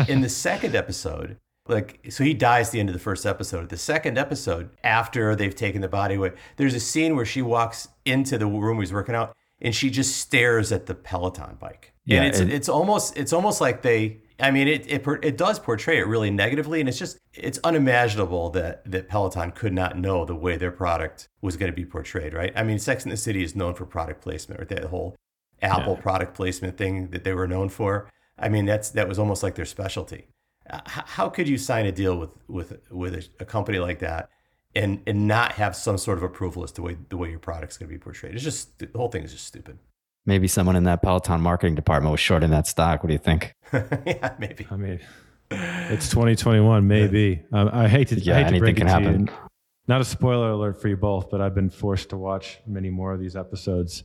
in 0.08 0.22
the 0.22 0.30
second 0.30 0.76
episode, 0.76 1.38
like, 1.68 2.00
so 2.10 2.24
he 2.24 2.34
dies 2.34 2.68
at 2.70 2.72
the 2.72 2.80
end 2.80 2.90
of 2.90 2.94
the 2.94 3.00
first 3.00 3.26
episode. 3.26 3.70
The 3.70 3.78
second 3.78 4.18
episode, 4.18 4.70
after 4.84 5.36
they've 5.36 5.54
taken 5.54 5.82
the 5.82 5.88
body 5.90 6.16
away, 6.16 6.32
there's 6.58 6.74
a 6.74 6.80
scene 6.80 7.16
where 7.16 7.26
she 7.26 7.42
walks 7.42 7.90
into 8.06 8.38
the 8.38 8.48
room 8.48 8.80
he's 8.80 8.94
working 8.94 9.14
out, 9.14 9.36
and 9.62 9.74
she 9.76 9.90
just 9.90 10.18
stares 10.18 10.72
at 10.72 10.86
the 10.86 10.96
Peloton 10.96 11.58
bike. 11.60 11.94
Yeah, 12.06 12.20
and 12.20 12.28
it's 12.28 12.40
it- 12.40 12.50
it's 12.52 12.70
almost 12.70 13.18
it's 13.18 13.34
almost 13.34 13.62
like 13.62 13.82
they. 13.82 14.22
I 14.42 14.52
mean, 14.52 14.70
it, 14.70 14.88
it 14.88 15.06
it 15.22 15.38
does 15.38 15.60
portray 15.60 15.98
it 16.00 16.08
really 16.08 16.32
negatively, 16.32 16.80
and 16.80 16.88
it's 16.88 16.98
just 16.98 17.18
it's 17.34 17.60
unimaginable 17.66 18.50
that 18.52 18.90
that 18.90 19.10
Peloton 19.10 19.52
could 19.52 19.74
not 19.74 19.98
know 19.98 20.24
the 20.24 20.36
way 20.36 20.56
their 20.56 20.72
product 20.72 21.28
was 21.42 21.58
going 21.58 21.70
to 21.72 21.76
be 21.76 21.86
portrayed, 21.86 22.34
right? 22.34 22.54
I 22.56 22.64
mean, 22.64 22.80
Sex 22.80 23.04
and 23.04 23.12
the 23.12 23.18
City 23.18 23.44
is 23.44 23.54
known 23.56 23.74
for 23.76 23.86
product 23.86 24.22
placement, 24.22 24.62
or 24.62 24.66
that 24.66 24.86
whole 24.86 25.16
Apple 25.62 25.98
product 25.98 26.36
placement 26.36 26.78
thing 26.78 27.10
that 27.10 27.26
they 27.26 27.34
were 27.34 27.48
known 27.48 27.68
for. 27.68 28.10
I 28.38 28.48
mean, 28.48 28.66
that's 28.66 28.92
that 28.92 29.10
was 29.10 29.20
almost 29.20 29.44
like 29.44 29.56
their 29.56 29.66
specialty. 29.66 30.28
Uh, 30.70 30.80
how 30.86 31.28
could 31.28 31.50
you 31.50 31.58
sign 31.58 31.86
a 31.86 31.92
deal 31.92 32.16
with 32.18 32.30
with 32.48 32.80
with 32.92 33.16
a, 33.16 33.28
a 33.42 33.46
company 33.46 33.80
like 33.80 34.00
that 34.00 34.30
and 34.76 35.02
and 35.08 35.28
not 35.28 35.54
have 35.54 35.76
some 35.76 35.98
sort 35.98 36.18
of 36.18 36.24
approval 36.24 36.64
as 36.64 36.72
to 36.74 36.82
way, 36.82 36.98
the 37.10 37.18
way 37.18 37.30
your 37.30 37.40
product's 37.40 37.78
going 37.78 37.90
to 37.90 37.94
be 37.94 38.00
portrayed? 38.00 38.36
It's 38.36 38.44
just 38.44 38.78
the 38.80 38.90
whole 38.96 39.10
thing 39.10 39.24
is 39.24 39.32
just 39.32 39.46
stupid. 39.46 39.78
Maybe 40.26 40.48
someone 40.48 40.76
in 40.76 40.84
that 40.84 41.02
Peloton 41.02 41.42
marketing 41.42 41.76
department 41.76 42.12
was 42.12 42.20
short 42.20 42.44
in 42.44 42.52
that 42.52 42.68
stock. 42.68 43.04
What 43.04 43.08
do 43.08 43.14
you 43.14 43.20
think? 43.20 43.54
yeah, 43.74 44.34
maybe. 44.38 44.68
I 44.70 44.76
mean, 44.76 45.00
it's 45.50 46.10
2021, 46.10 46.88
maybe. 46.88 47.42
Um, 47.52 47.70
I 47.74 47.88
hate 47.88 48.10
to, 48.10 48.20
Yeah, 48.20 48.36
I 48.36 48.38
hate 48.38 48.44
to 48.44 48.48
anything 48.50 48.60
break 48.60 48.76
can 48.78 48.88
it 48.88 48.90
to 48.90 48.94
happen. 48.94 49.28
you. 49.28 49.34
Not 49.88 50.02
a 50.02 50.06
spoiler 50.06 50.52
alert 50.52 50.80
for 50.80 50.88
you 50.88 50.98
both, 50.98 51.32
but 51.32 51.42
I've 51.42 51.56
been 51.56 51.72
forced 51.72 52.10
to 52.10 52.18
watch 52.18 52.60
many 52.68 52.92
more 52.92 53.12
of 53.14 53.20
these 53.20 53.36
episodes, 53.36 54.04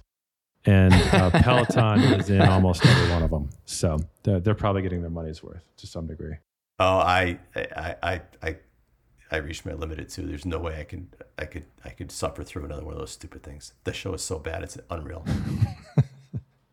and 0.65 0.95
uh, 0.95 1.29
Peloton 1.43 2.01
is 2.19 2.31
in 2.31 2.41
almost 2.41 2.87
every 2.87 3.11
one 3.13 3.23
of 3.23 3.31
them. 3.31 3.51
So 3.67 3.99
they're, 4.23 4.41
they're 4.41 4.55
probably 4.55 4.81
getting 4.81 5.03
their 5.03 5.11
money's 5.11 5.43
worth 5.43 5.63
to 5.77 5.87
some 5.87 6.07
degree. 6.07 6.37
Oh, 6.79 6.97
I 6.99 7.39
I 7.55 7.97
I 8.03 8.21
I 8.43 8.57
I 9.35 9.39
reached 9.39 9.67
my 9.67 9.73
limit 9.73 9.99
at 9.99 10.09
two. 10.09 10.27
There's 10.27 10.47
no 10.47 10.59
way 10.59 10.79
I 10.79 10.85
can 10.85 11.09
I 11.39 11.45
could 11.47 11.65
I 11.85 11.91
could 11.91 12.13
suffer 12.13 12.45
through 12.45 12.65
another 12.65 12.85
one 12.85 12.95
of 12.95 13.01
those 13.01 13.11
stupid 13.11 13.43
things. 13.43 13.73
The 13.85 13.93
show 13.93 14.15
is 14.15 14.23
so 14.23 14.39
bad, 14.39 14.63
it's 14.63 14.79
unreal. 14.91 15.25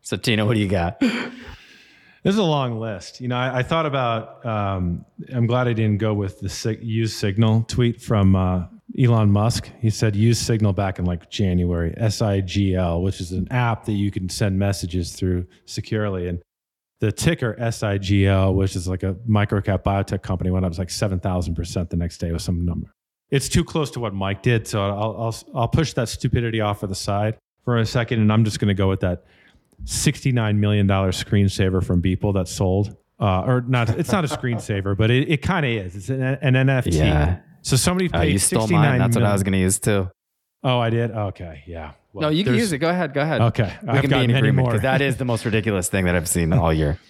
So, 0.04 0.16
Tino, 0.16 0.44
what 0.46 0.54
do 0.54 0.60
you 0.60 0.68
got? 0.68 0.98
This 0.98 2.34
is 2.34 2.36
a 2.36 2.42
long 2.42 2.78
list. 2.80 3.20
You 3.20 3.28
know, 3.28 3.36
I, 3.36 3.58
I 3.58 3.62
thought 3.62 3.86
about. 3.86 4.44
Um, 4.44 5.04
I'm 5.32 5.46
glad 5.46 5.68
I 5.68 5.72
didn't 5.72 5.98
go 5.98 6.12
with 6.12 6.40
the 6.40 6.48
sig- 6.48 6.82
use 6.82 7.14
Signal 7.14 7.64
tweet 7.68 8.02
from 8.02 8.34
uh, 8.34 8.66
Elon 8.98 9.30
Musk. 9.30 9.70
He 9.78 9.90
said 9.90 10.16
use 10.16 10.40
Signal 10.40 10.72
back 10.72 10.98
in 10.98 11.04
like 11.04 11.30
January. 11.30 11.94
S 11.96 12.20
I 12.20 12.40
G 12.40 12.74
L, 12.74 13.00
which 13.00 13.20
is 13.20 13.30
an 13.30 13.46
app 13.52 13.84
that 13.84 13.92
you 13.92 14.10
can 14.10 14.28
send 14.28 14.58
messages 14.58 15.14
through 15.14 15.46
securely, 15.66 16.26
and 16.26 16.42
the 17.02 17.10
ticker 17.10 17.56
SIGL, 17.58 18.54
which 18.54 18.76
is 18.76 18.86
like 18.86 19.02
a 19.02 19.14
microcap 19.28 19.82
biotech 19.82 20.22
company, 20.22 20.50
went 20.52 20.64
up 20.64 20.78
like 20.78 20.88
seven 20.88 21.18
thousand 21.18 21.56
percent 21.56 21.90
the 21.90 21.96
next 21.96 22.18
day 22.18 22.30
with 22.30 22.42
some 22.42 22.64
number. 22.64 22.94
It's 23.28 23.48
too 23.48 23.64
close 23.64 23.90
to 23.92 24.00
what 24.00 24.14
Mike 24.14 24.40
did, 24.42 24.68
so 24.68 24.80
I'll 24.80 25.16
I'll, 25.20 25.36
I'll 25.52 25.68
push 25.68 25.94
that 25.94 26.08
stupidity 26.08 26.60
off 26.60 26.78
to 26.80 26.86
the 26.86 26.94
side 26.94 27.38
for 27.64 27.78
a 27.78 27.84
second, 27.84 28.20
and 28.20 28.32
I'm 28.32 28.44
just 28.44 28.60
going 28.60 28.68
to 28.68 28.74
go 28.74 28.88
with 28.88 29.00
that 29.00 29.24
$69 29.84 30.56
million 30.58 30.86
screensaver 30.86 31.82
from 31.84 32.00
Beeple 32.00 32.34
that 32.34 32.46
sold. 32.46 32.96
Uh, 33.18 33.42
or 33.46 33.60
not, 33.62 33.88
it's 33.98 34.12
not 34.12 34.24
a 34.24 34.28
screensaver, 34.28 34.96
but 35.02 35.10
it, 35.10 35.28
it 35.28 35.42
kind 35.42 35.66
of 35.66 35.72
is. 35.72 35.96
It's 35.96 36.08
an, 36.08 36.22
an 36.22 36.54
NFT. 36.54 36.94
Yeah. 36.94 37.38
So 37.62 37.76
somebody 37.76 38.08
Uh, 38.12 38.20
paid 38.20 38.32
you 38.32 38.38
stole 38.38 38.62
69 38.62 38.80
mine. 38.80 38.98
That's 39.00 39.16
what 39.16 39.24
I 39.24 39.32
was 39.32 39.42
going 39.42 39.52
to 39.52 39.58
use 39.58 39.78
too. 39.78 40.08
Oh, 40.64 40.78
I 40.78 40.90
did? 40.90 41.10
Okay. 41.10 41.64
Yeah. 41.66 41.92
Well, 42.12 42.22
no, 42.22 42.28
you 42.28 42.44
can 42.44 42.52
there's- 42.52 42.66
use 42.66 42.72
it. 42.72 42.78
Go 42.78 42.88
ahead. 42.90 43.14
Go 43.14 43.20
ahead. 43.22 43.40
Okay. 43.40 43.74
We 43.82 43.88
I've 43.88 44.00
can 44.02 44.10
got 44.10 44.18
be 44.18 44.24
in 44.24 44.30
many 44.32 44.38
agreement 44.38 44.68
more. 44.68 44.78
that 44.78 45.00
is 45.00 45.16
the 45.16 45.24
most 45.24 45.44
ridiculous 45.44 45.88
thing 45.88 46.04
that 46.04 46.14
I've 46.14 46.28
seen 46.28 46.52
all 46.52 46.72
year. 46.72 46.98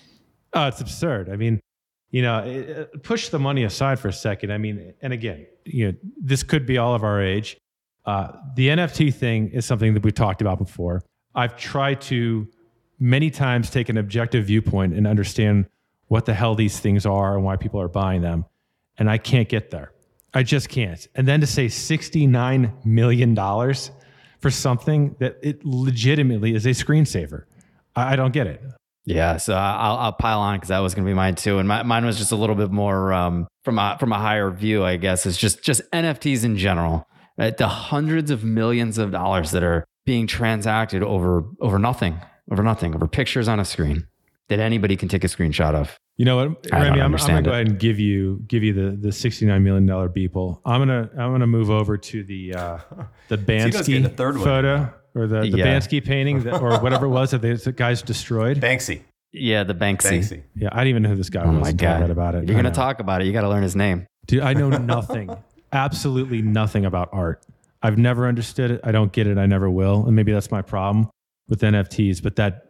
Oh, 0.55 0.67
it's 0.67 0.83
absurd. 0.83 1.31
I 1.31 1.37
mean, 1.37 1.61
you 2.11 2.21
know, 2.21 2.41
it, 2.41 2.69
it- 2.69 3.03
push 3.03 3.31
the 3.31 3.39
money 3.39 3.65
aside 3.65 3.99
for 3.99 4.09
a 4.09 4.13
second. 4.13 4.53
I 4.53 4.59
mean, 4.59 4.93
and 5.01 5.15
again, 5.15 5.47
you 5.65 5.87
know, 5.93 5.99
this 6.21 6.43
could 6.43 6.67
be 6.67 6.77
all 6.77 6.95
of 6.95 7.03
our 7.03 7.23
age. 7.23 7.57
Uh, 8.05 8.33
the 8.55 8.69
NFT 8.69 9.15
thing 9.15 9.49
is 9.49 9.65
something 9.65 9.95
that 9.95 10.03
we 10.05 10.13
talked 10.13 10.43
about 10.43 10.59
before. 10.59 11.03
I've 11.35 11.57
tried 11.57 12.03
to 12.03 12.47
many 13.01 13.31
times 13.31 13.71
take 13.71 13.89
an 13.89 13.97
objective 13.97 14.45
viewpoint 14.45 14.93
and 14.93 15.07
understand 15.07 15.69
what 16.09 16.27
the 16.27 16.35
hell 16.35 16.55
these 16.55 16.79
things 16.79 17.07
are 17.07 17.35
and 17.35 17.45
why 17.45 17.57
people 17.57 17.81
are 17.81 17.89
buying 17.89 18.21
them, 18.21 18.45
and 18.99 19.09
I 19.09 19.17
can't 19.17 19.49
get 19.49 19.71
there. 19.71 19.92
I 20.35 20.43
just 20.43 20.69
can't. 20.69 21.07
And 21.15 21.29
then 21.29 21.41
to 21.41 21.47
say 21.47 21.69
sixty-nine 21.69 22.73
million 22.85 23.35
dollars 23.35 23.91
for 24.41 24.51
something 24.51 25.15
that 25.21 25.37
it 25.43 25.65
legitimately 25.65 26.55
is 26.55 26.67
a 26.67 26.71
screensaver, 26.71 27.45
I, 27.95 28.13
I 28.13 28.17
don't 28.17 28.33
get 28.33 28.47
it. 28.47 28.63
Yeah, 29.05 29.37
so 29.37 29.55
I'll, 29.55 29.97
I'll 29.97 30.13
pile 30.13 30.39
on 30.39 30.57
because 30.57 30.69
that 30.69 30.79
was 30.79 30.95
going 30.95 31.05
to 31.05 31.11
be 31.11 31.15
mine 31.15 31.35
too, 31.35 31.59
and 31.59 31.67
my, 31.67 31.83
mine 31.83 32.05
was 32.05 32.19
just 32.19 32.31
a 32.31 32.37
little 32.37 32.55
bit 32.55 32.71
more 32.71 33.13
um, 33.13 33.49
from 33.65 33.79
a 33.79 33.97
from 33.99 34.13
a 34.13 34.19
higher 34.19 34.51
view, 34.51 34.85
I 34.85 34.97
guess. 34.97 35.27
It's 35.27 35.37
just 35.37 35.63
just 35.63 35.83
NFTs 35.93 36.45
in 36.45 36.57
general, 36.57 37.07
right? 37.37 37.57
The 37.57 37.69
hundreds 37.69 38.31
of 38.31 38.45
millions 38.45 38.99
of 38.99 39.11
dollars 39.11 39.51
that 39.51 39.65
are 39.65 39.85
being 40.07 40.27
transacted 40.27 41.03
over 41.03 41.45
over 41.61 41.79
nothing, 41.79 42.21
over 42.51 42.63
nothing, 42.63 42.95
over 42.95 43.09
pictures 43.09 43.49
on 43.49 43.59
a 43.59 43.65
screen 43.65 44.07
that 44.57 44.63
anybody 44.63 44.97
can 44.97 45.09
take 45.09 45.25
a 45.25 45.27
screenshot 45.29 45.75
of. 45.75 45.97
You 46.17 46.25
know 46.27 46.37
what, 46.37 46.71
Remy? 46.71 46.73
I'm, 46.73 46.83
I'm 46.83 46.89
gonna 46.91 47.05
understand 47.05 47.45
go 47.45 47.53
ahead 47.53 47.69
and 47.69 47.79
give 47.79 47.99
you 47.99 48.43
give 48.47 48.63
you 48.63 48.73
the 48.73 48.97
the 48.97 49.13
69 49.13 49.63
million 49.65 49.87
dollar 49.87 50.09
Beeple. 50.09 50.61
I'm 50.65 50.81
gonna 50.81 51.11
I'm 51.13 51.33
gonna 51.33 51.47
move 51.47 51.71
over 51.71 51.97
to 51.97 52.23
the 52.25 52.55
uh, 52.55 52.79
the 53.29 53.39
Bansky 53.39 54.03
the 54.03 54.09
third 54.11 54.37
one 54.37 54.45
photo 54.45 54.93
or 55.15 55.27
the, 55.27 55.41
the 55.41 55.49
Yeah. 55.59 55.67
Bansky 55.67 56.05
painting 56.05 56.43
that, 56.45 56.61
or 56.61 56.79
whatever 56.81 57.07
it 57.07 57.11
was 57.11 57.31
that 57.33 57.43
the 57.43 57.55
the 57.55 57.73
guys 57.73 58.03
destroyed. 58.03 58.61
Banksy. 58.61 59.03
Yeah, 59.33 59.65
the 59.65 59.75
Banksy. 59.75 60.19
Banksy. 60.21 60.43
Yeah, 60.55 60.69
I 60.73 60.77
didn't 60.85 60.89
even 60.89 61.03
know 61.05 61.09
who 61.11 61.17
this 61.17 61.31
guy 61.31 61.43
Oh 61.45 61.51
was. 61.53 61.61
my 61.63 61.69
until 61.71 61.89
I 61.89 61.93
god! 61.93 62.01
read 62.03 62.11
about 62.11 62.35
it. 62.35 62.47
You're 62.47 62.57
gonna 62.57 62.71
talk 62.71 63.01
about 63.01 63.23
it, 63.23 63.27
you 63.27 63.33
got 63.33 63.41
to 63.43 63.49
learn 63.49 63.63
his 63.63 63.75
name. 63.75 64.07
Dude, 64.27 64.43
I 64.43 64.53
know 64.53 64.69
nothing, 64.79 65.35
absolutely 65.73 66.43
nothing 66.43 66.85
about 66.85 67.09
art. 67.13 67.43
I've 67.83 67.99
never 67.99 68.29
understood 68.29 68.71
it. 68.71 68.81
I 68.85 68.93
don't 68.93 69.11
get 69.13 69.27
it. 69.27 69.39
I 69.39 69.47
never 69.47 69.69
will. 69.71 70.07
And 70.07 70.15
maybe 70.15 70.31
that's 70.33 70.51
my 70.51 70.63
problem 70.63 71.09
with 71.49 71.63
NFTs. 71.63 72.23
But 72.23 72.37
that 72.37 72.67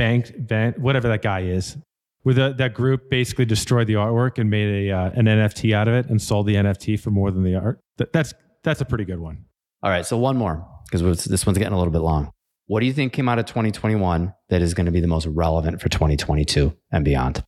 bank, 0.00 0.32
ban, 0.38 0.72
whatever 0.78 1.08
that 1.08 1.20
guy 1.20 1.40
is, 1.40 1.76
with 2.24 2.38
a, 2.38 2.54
that 2.56 2.72
group 2.72 3.10
basically 3.10 3.44
destroyed 3.44 3.86
the 3.86 3.94
artwork 3.94 4.38
and 4.38 4.48
made 4.48 4.88
a 4.88 4.96
uh, 4.96 5.10
an 5.10 5.26
NFT 5.26 5.74
out 5.74 5.88
of 5.88 5.94
it 5.94 6.06
and 6.06 6.20
sold 6.20 6.46
the 6.46 6.54
NFT 6.54 6.98
for 6.98 7.10
more 7.10 7.30
than 7.30 7.44
the 7.44 7.54
art. 7.54 7.80
That, 7.98 8.10
that's 8.10 8.32
that's 8.64 8.80
a 8.80 8.86
pretty 8.86 9.04
good 9.04 9.20
one. 9.20 9.44
All 9.82 9.90
right, 9.90 10.06
so 10.06 10.16
one 10.16 10.38
more 10.38 10.66
because 10.90 11.24
this 11.24 11.44
one's 11.44 11.58
getting 11.58 11.74
a 11.74 11.78
little 11.78 11.92
bit 11.92 12.00
long. 12.00 12.30
What 12.66 12.80
do 12.80 12.86
you 12.86 12.94
think 12.94 13.12
came 13.12 13.28
out 13.28 13.38
of 13.38 13.44
2021 13.44 14.32
that 14.48 14.62
is 14.62 14.72
going 14.72 14.86
to 14.86 14.92
be 14.92 15.00
the 15.00 15.06
most 15.06 15.26
relevant 15.26 15.82
for 15.82 15.90
2022 15.90 16.74
and 16.90 17.04
beyond? 17.04 17.44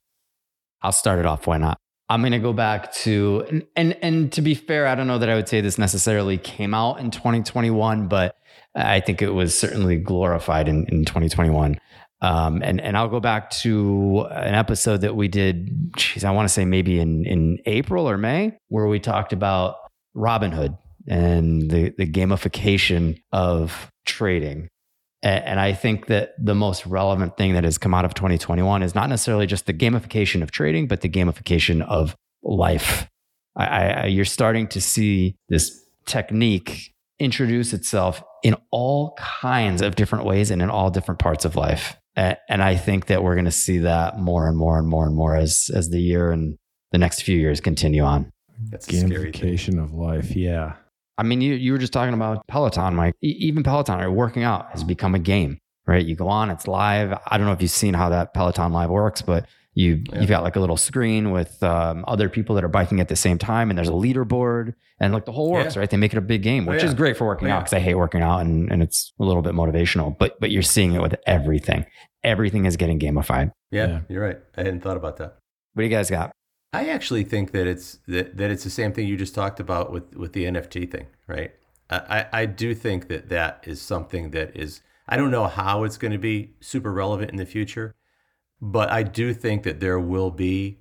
I'll 0.82 0.92
start 0.92 1.18
it 1.20 1.26
off. 1.26 1.46
Why 1.46 1.56
not? 1.56 1.78
I'm 2.10 2.20
going 2.20 2.32
to 2.32 2.38
go 2.38 2.52
back 2.52 2.92
to 3.04 3.46
and, 3.48 3.66
and 3.76 3.96
and 4.02 4.32
to 4.32 4.42
be 4.42 4.54
fair, 4.54 4.86
I 4.86 4.94
don't 4.94 5.06
know 5.06 5.18
that 5.18 5.30
I 5.30 5.36
would 5.36 5.48
say 5.48 5.62
this 5.62 5.78
necessarily 5.78 6.36
came 6.36 6.74
out 6.74 7.00
in 7.00 7.10
2021, 7.10 8.08
but 8.08 8.36
I 8.74 9.00
think 9.00 9.22
it 9.22 9.30
was 9.30 9.58
certainly 9.58 9.96
glorified 9.96 10.68
in, 10.68 10.84
in 10.88 11.06
2021. 11.06 11.78
Um, 12.22 12.62
and 12.62 12.80
and 12.80 12.96
I'll 12.96 13.08
go 13.08 13.20
back 13.20 13.50
to 13.62 14.26
an 14.30 14.54
episode 14.54 15.00
that 15.02 15.16
we 15.16 15.26
did. 15.28 15.92
Geez, 15.96 16.24
I 16.24 16.30
want 16.30 16.48
to 16.48 16.52
say 16.54 16.64
maybe 16.64 16.98
in 17.00 17.26
in 17.26 17.58
April 17.66 18.08
or 18.08 18.16
May, 18.16 18.56
where 18.68 18.87
we 18.87 19.00
talked 19.00 19.32
about 19.32 19.76
Robinhood 20.16 20.78
and 21.08 21.68
the 21.70 21.92
the 21.98 22.06
gamification 22.06 23.18
of 23.32 23.90
trading. 24.06 24.68
A- 25.24 25.28
And 25.48 25.58
I 25.58 25.72
think 25.72 26.06
that 26.06 26.30
the 26.38 26.54
most 26.54 26.87
relevant 26.87 27.37
thing 27.37 27.54
that 27.54 27.64
has 27.64 27.76
come 27.78 27.92
out 27.94 28.04
of 28.04 28.14
2021 28.14 28.82
is 28.82 28.94
not 28.94 29.08
necessarily 29.08 29.46
just 29.46 29.66
the 29.66 29.74
gamification 29.74 30.42
of 30.42 30.50
trading, 30.52 30.87
but 30.87 31.00
the 31.00 31.08
gamification 31.08 31.82
of 31.82 32.14
life. 32.44 33.08
I, 33.56 33.66
I- 33.92 34.06
you're 34.06 34.24
starting 34.24 34.68
to 34.68 34.80
see 34.80 35.35
this 35.48 35.76
technique 36.06 36.92
introduce 37.18 37.72
itself 37.72 38.22
in 38.42 38.56
all 38.70 39.14
kinds 39.18 39.82
of 39.82 39.94
different 39.96 40.24
ways 40.24 40.50
and 40.50 40.62
in 40.62 40.70
all 40.70 40.90
different 40.90 41.18
parts 41.20 41.44
of 41.44 41.54
life. 41.56 41.96
A- 42.16 42.37
And 42.48 42.62
I 42.62 42.77
think 42.77 43.07
that 43.07 43.22
we're 43.22 43.35
going 43.35 43.46
to 43.46 43.51
see 43.51 43.79
that 43.79 44.18
more 44.18 44.48
and 44.48 44.57
more 44.57 44.79
and 44.79 44.87
more 44.88 45.07
and 45.07 45.14
more 45.14 45.37
as 45.37 45.70
as 45.75 45.90
the 45.90 46.01
year 46.01 46.31
and 46.33 46.57
the 46.92 46.98
next 46.98 47.22
few 47.22 47.37
years 47.38 47.61
continue 47.61 48.03
on. 48.03 48.31
That's 48.70 48.87
a 48.88 48.96
scary 49.01 49.33
thing. 49.33 49.42
Gamification 49.42 49.83
of 49.83 49.92
life. 49.92 50.37
Yeah. 50.37 50.75
I 51.18 51.22
mean, 51.25 51.40
you, 51.40 51.55
you 51.55 51.72
were 51.72 51.79
just 51.79 51.92
talking 51.92 52.14
about 52.14 52.46
Peloton, 52.48 52.94
Mike. 52.94 53.14
E- 53.22 53.37
Even 53.40 53.62
Peloton, 53.62 53.98
right? 53.98 54.09
Working 54.09 54.42
out 54.44 54.70
has 54.72 54.83
become 54.85 55.14
a 55.14 55.18
game, 55.18 55.59
right? 55.87 56.05
You 56.05 56.14
go 56.16 56.29
on, 56.29 56.51
it's 56.51 56.66
live. 56.68 57.18
I 57.27 57.38
don't 57.38 57.46
know 57.46 57.53
if 57.53 57.61
you've 57.62 57.70
seen 57.70 57.94
how 57.94 58.09
that 58.11 58.35
Peloton 58.35 58.72
live 58.72 58.90
works, 58.90 59.22
but 59.22 59.46
You 59.74 60.02
you've 60.12 60.28
got 60.28 60.42
like 60.42 60.56
a 60.56 60.61
little 60.61 60.76
screen 60.76 61.30
with 61.30 61.62
um, 61.62 62.04
other 62.06 62.28
people 62.28 62.54
that 62.56 62.64
are 62.64 62.68
biking 62.68 63.00
at 63.00 63.08
the 63.08 63.16
same 63.16 63.38
time, 63.38 63.70
and 63.70 63.78
there's 63.78 63.88
a 63.88 63.92
leaderboard, 63.92 64.74
and 65.00 65.14
like 65.14 65.24
the 65.24 65.32
whole 65.32 65.50
works, 65.50 65.74
Yeah. 65.76 65.80
right? 65.80 65.90
They 65.90 65.96
make 65.96 66.12
it 66.12 66.18
a 66.18 66.22
big 66.22 66.42
game, 66.42 66.68
Oh, 66.68 66.72
which 66.72 66.82
yeah. 66.82 66.88
is 66.88 66.94
great 66.94 67.16
for 67.16 67.26
working 67.26 67.48
Oh, 67.48 67.52
out 67.54 67.61
because 67.61 67.72
I 67.72 67.78
hate 67.80 67.94
working 67.94 68.20
out, 68.22 68.40
and 68.40 68.70
and 68.70 68.82
it's 68.82 69.12
a 69.18 69.24
little 69.24 69.40
bit 69.40 69.54
motivational. 69.54 70.16
But 70.18 70.38
but 70.40 70.50
you're 70.50 70.62
seeing 70.62 70.92
it 70.92 71.00
with 71.00 71.14
everything. 71.26 71.87
Everything 72.22 72.66
is 72.66 72.76
getting 72.76 72.98
gamified. 72.98 73.50
Yeah, 73.70 73.87
Yeah. 73.87 74.00
you're 74.08 74.22
right. 74.22 74.38
I 74.56 74.62
hadn't 74.64 74.82
thought 74.82 74.96
about 74.98 75.16
that. 75.16 75.38
What 75.72 75.80
do 75.80 75.85
you 75.85 75.88
guys 75.90 76.11
got? 76.11 76.32
I 76.74 76.88
actually 76.90 77.24
think 77.24 77.52
that 77.52 77.66
it's 77.66 77.98
that, 78.08 78.37
that 78.37 78.50
it's 78.50 78.64
the 78.64 78.70
same 78.70 78.92
thing 78.92 79.06
you 79.08 79.16
just 79.16 79.35
talked 79.35 79.58
about 79.58 79.90
with 79.90 80.14
with 80.16 80.35
the 80.35 80.44
NFT 80.44 80.90
thing, 80.90 81.06
right? 81.26 81.52
I, 81.88 81.96
I 82.18 82.26
I 82.42 82.46
do 82.46 82.74
think 82.74 83.08
that 83.08 83.30
that 83.30 83.64
is 83.66 83.80
something 83.80 84.32
that 84.32 84.54
is 84.54 84.82
I 85.08 85.16
don't 85.16 85.30
know 85.30 85.46
how 85.46 85.85
it's 85.85 85.96
going 85.98 86.12
to 86.12 86.18
be 86.18 86.50
super 86.61 86.92
relevant 86.92 87.30
in 87.30 87.37
the 87.38 87.46
future, 87.46 87.94
but 88.62 88.90
I 88.92 89.03
do 89.03 89.35
think 89.35 89.64
that 89.64 89.81
there 89.81 89.98
will 89.98 90.31
be 90.31 90.79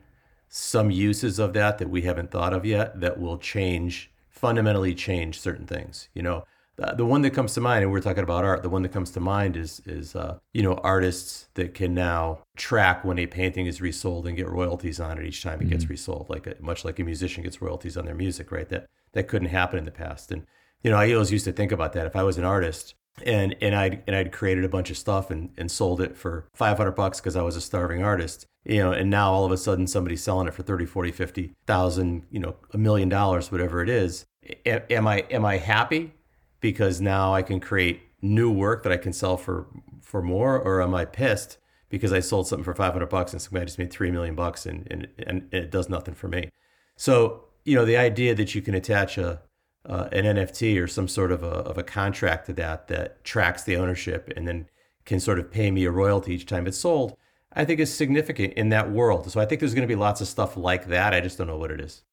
some 0.47 0.91
uses 0.91 1.39
of 1.39 1.53
that 1.53 1.79
that 1.79 1.89
we 1.89 2.03
haven't 2.03 2.29
thought 2.29 2.53
of 2.53 2.63
yet 2.63 3.01
that 3.01 3.19
will 3.19 3.39
change 3.39 4.11
fundamentally 4.29 4.93
change 4.93 5.39
certain 5.39 5.65
things. 5.65 6.07
You 6.13 6.21
know, 6.21 6.45
the, 6.75 6.93
the 6.95 7.05
one 7.05 7.21
that 7.23 7.31
comes 7.31 7.53
to 7.55 7.61
mind, 7.61 7.83
and 7.83 7.91
we're 7.91 8.01
talking 8.01 8.23
about 8.23 8.43
art. 8.43 8.61
The 8.61 8.69
one 8.69 8.83
that 8.83 8.91
comes 8.91 9.09
to 9.11 9.19
mind 9.19 9.57
is 9.57 9.81
is 9.87 10.15
uh, 10.15 10.37
you 10.53 10.61
know 10.61 10.75
artists 10.75 11.47
that 11.55 11.73
can 11.73 11.95
now 11.95 12.43
track 12.55 13.03
when 13.03 13.17
a 13.17 13.25
painting 13.25 13.65
is 13.65 13.81
resold 13.81 14.27
and 14.27 14.37
get 14.37 14.47
royalties 14.47 14.99
on 14.99 15.17
it 15.17 15.25
each 15.25 15.41
time 15.41 15.59
it 15.61 15.69
gets 15.69 15.89
resold, 15.89 16.27
like 16.29 16.45
a, 16.45 16.55
much 16.59 16.85
like 16.85 16.99
a 16.99 17.03
musician 17.03 17.43
gets 17.43 17.61
royalties 17.61 17.97
on 17.97 18.05
their 18.05 18.15
music, 18.15 18.51
right? 18.51 18.69
That 18.69 18.85
that 19.13 19.27
couldn't 19.27 19.49
happen 19.49 19.79
in 19.79 19.85
the 19.85 19.91
past. 19.91 20.31
And 20.31 20.45
you 20.83 20.91
know, 20.91 20.97
I 20.97 21.11
always 21.13 21.31
used 21.31 21.45
to 21.45 21.51
think 21.51 21.71
about 21.71 21.93
that. 21.93 22.05
If 22.05 22.15
I 22.15 22.23
was 22.23 22.37
an 22.37 22.43
artist 22.43 22.93
and 23.25 23.55
and 23.61 23.75
I'd 23.75 24.03
and 24.07 24.15
I'd 24.15 24.31
created 24.31 24.63
a 24.63 24.69
bunch 24.69 24.89
of 24.89 24.97
stuff 24.97 25.31
and, 25.31 25.49
and 25.57 25.69
sold 25.69 26.01
it 26.01 26.17
for 26.17 26.47
500 26.53 26.91
bucks 26.91 27.19
because 27.19 27.35
I 27.35 27.41
was 27.41 27.55
a 27.55 27.61
starving 27.61 28.03
artist, 28.03 28.45
you 28.65 28.79
know, 28.79 28.91
and 28.91 29.09
now 29.09 29.31
all 29.31 29.45
of 29.45 29.51
a 29.51 29.57
sudden 29.57 29.87
somebody's 29.87 30.23
selling 30.23 30.47
it 30.47 30.53
for 30.53 30.63
30, 30.63 30.85
40, 30.85 31.11
50,000, 31.11 32.25
you 32.31 32.39
know, 32.39 32.55
a 32.73 32.77
million 32.77 33.09
dollars, 33.09 33.51
whatever 33.51 33.81
it 33.81 33.89
is. 33.89 34.25
A- 34.65 34.91
am 34.91 35.07
I 35.07 35.25
am 35.29 35.45
I 35.45 35.57
happy 35.57 36.13
because 36.59 37.01
now 37.01 37.33
I 37.33 37.41
can 37.41 37.59
create 37.59 38.01
new 38.21 38.51
work 38.51 38.83
that 38.83 38.91
I 38.91 38.97
can 38.97 39.13
sell 39.13 39.37
for 39.37 39.67
for 40.01 40.21
more 40.21 40.59
or 40.59 40.81
am 40.81 40.93
I 40.93 41.05
pissed 41.05 41.57
because 41.89 42.13
I 42.13 42.19
sold 42.21 42.47
something 42.47 42.63
for 42.63 42.73
500 42.73 43.07
bucks 43.07 43.33
and 43.33 43.41
somebody 43.41 43.65
just 43.65 43.77
made 43.77 43.91
3 43.91 44.11
million 44.11 44.35
bucks 44.35 44.65
and 44.65 44.87
and, 44.89 45.07
and 45.19 45.53
it 45.53 45.71
does 45.71 45.89
nothing 45.89 46.13
for 46.13 46.27
me. 46.27 46.49
So, 46.95 47.45
you 47.65 47.75
know, 47.75 47.85
the 47.85 47.97
idea 47.97 48.35
that 48.35 48.55
you 48.55 48.61
can 48.61 48.75
attach 48.75 49.17
a 49.17 49.41
uh, 49.87 50.07
an 50.11 50.25
NFT 50.25 50.81
or 50.81 50.87
some 50.87 51.07
sort 51.07 51.31
of 51.31 51.43
a, 51.43 51.47
of 51.47 51.77
a 51.77 51.83
contract 51.83 52.45
to 52.47 52.53
that 52.53 52.87
that 52.87 53.23
tracks 53.23 53.63
the 53.63 53.77
ownership 53.77 54.31
and 54.35 54.47
then 54.47 54.67
can 55.05 55.19
sort 55.19 55.39
of 55.39 55.51
pay 55.51 55.71
me 55.71 55.85
a 55.85 55.91
royalty 55.91 56.35
each 56.35 56.45
time 56.45 56.67
it's 56.67 56.77
sold, 56.77 57.17
I 57.53 57.65
think 57.65 57.79
is 57.79 57.93
significant 57.93 58.53
in 58.53 58.69
that 58.69 58.91
world. 58.91 59.29
So 59.31 59.39
I 59.39 59.45
think 59.45 59.59
there's 59.59 59.73
going 59.73 59.87
to 59.87 59.93
be 59.93 59.99
lots 59.99 60.21
of 60.21 60.27
stuff 60.27 60.55
like 60.55 60.87
that. 60.87 61.13
I 61.13 61.21
just 61.21 61.37
don't 61.37 61.47
know 61.47 61.57
what 61.57 61.71
it 61.71 61.81
is. 61.81 62.03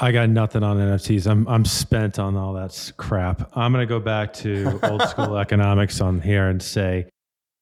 I 0.00 0.12
got 0.12 0.28
nothing 0.28 0.62
on 0.62 0.76
NFTs. 0.76 1.28
I'm 1.28 1.48
I'm 1.48 1.64
spent 1.64 2.20
on 2.20 2.36
all 2.36 2.52
that 2.54 2.92
crap. 2.98 3.50
I'm 3.56 3.72
going 3.72 3.82
to 3.82 3.88
go 3.88 3.98
back 3.98 4.32
to 4.34 4.78
old 4.88 5.02
school 5.08 5.36
economics 5.36 6.00
on 6.00 6.20
here 6.20 6.48
and 6.48 6.62
say, 6.62 7.08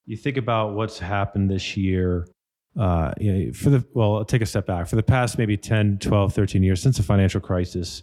you 0.05 0.17
think 0.17 0.37
about 0.37 0.75
what's 0.75 0.99
happened 0.99 1.51
this 1.51 1.77
year. 1.77 2.27
Uh, 2.79 3.13
you 3.19 3.33
know, 3.33 3.53
for 3.53 3.71
the 3.71 3.85
well, 3.95 4.17
I'll 4.17 4.25
take 4.25 4.43
a 4.43 4.47
step 4.47 4.67
back. 4.67 4.87
For 4.87 4.97
the 4.97 5.03
past 5.03 5.39
maybe 5.39 5.57
10, 5.57 5.99
12, 5.99 6.35
13 6.35 6.63
years 6.63 6.83
since 6.83 6.99
the 6.99 7.03
financial 7.03 7.41
crisis, 7.41 8.03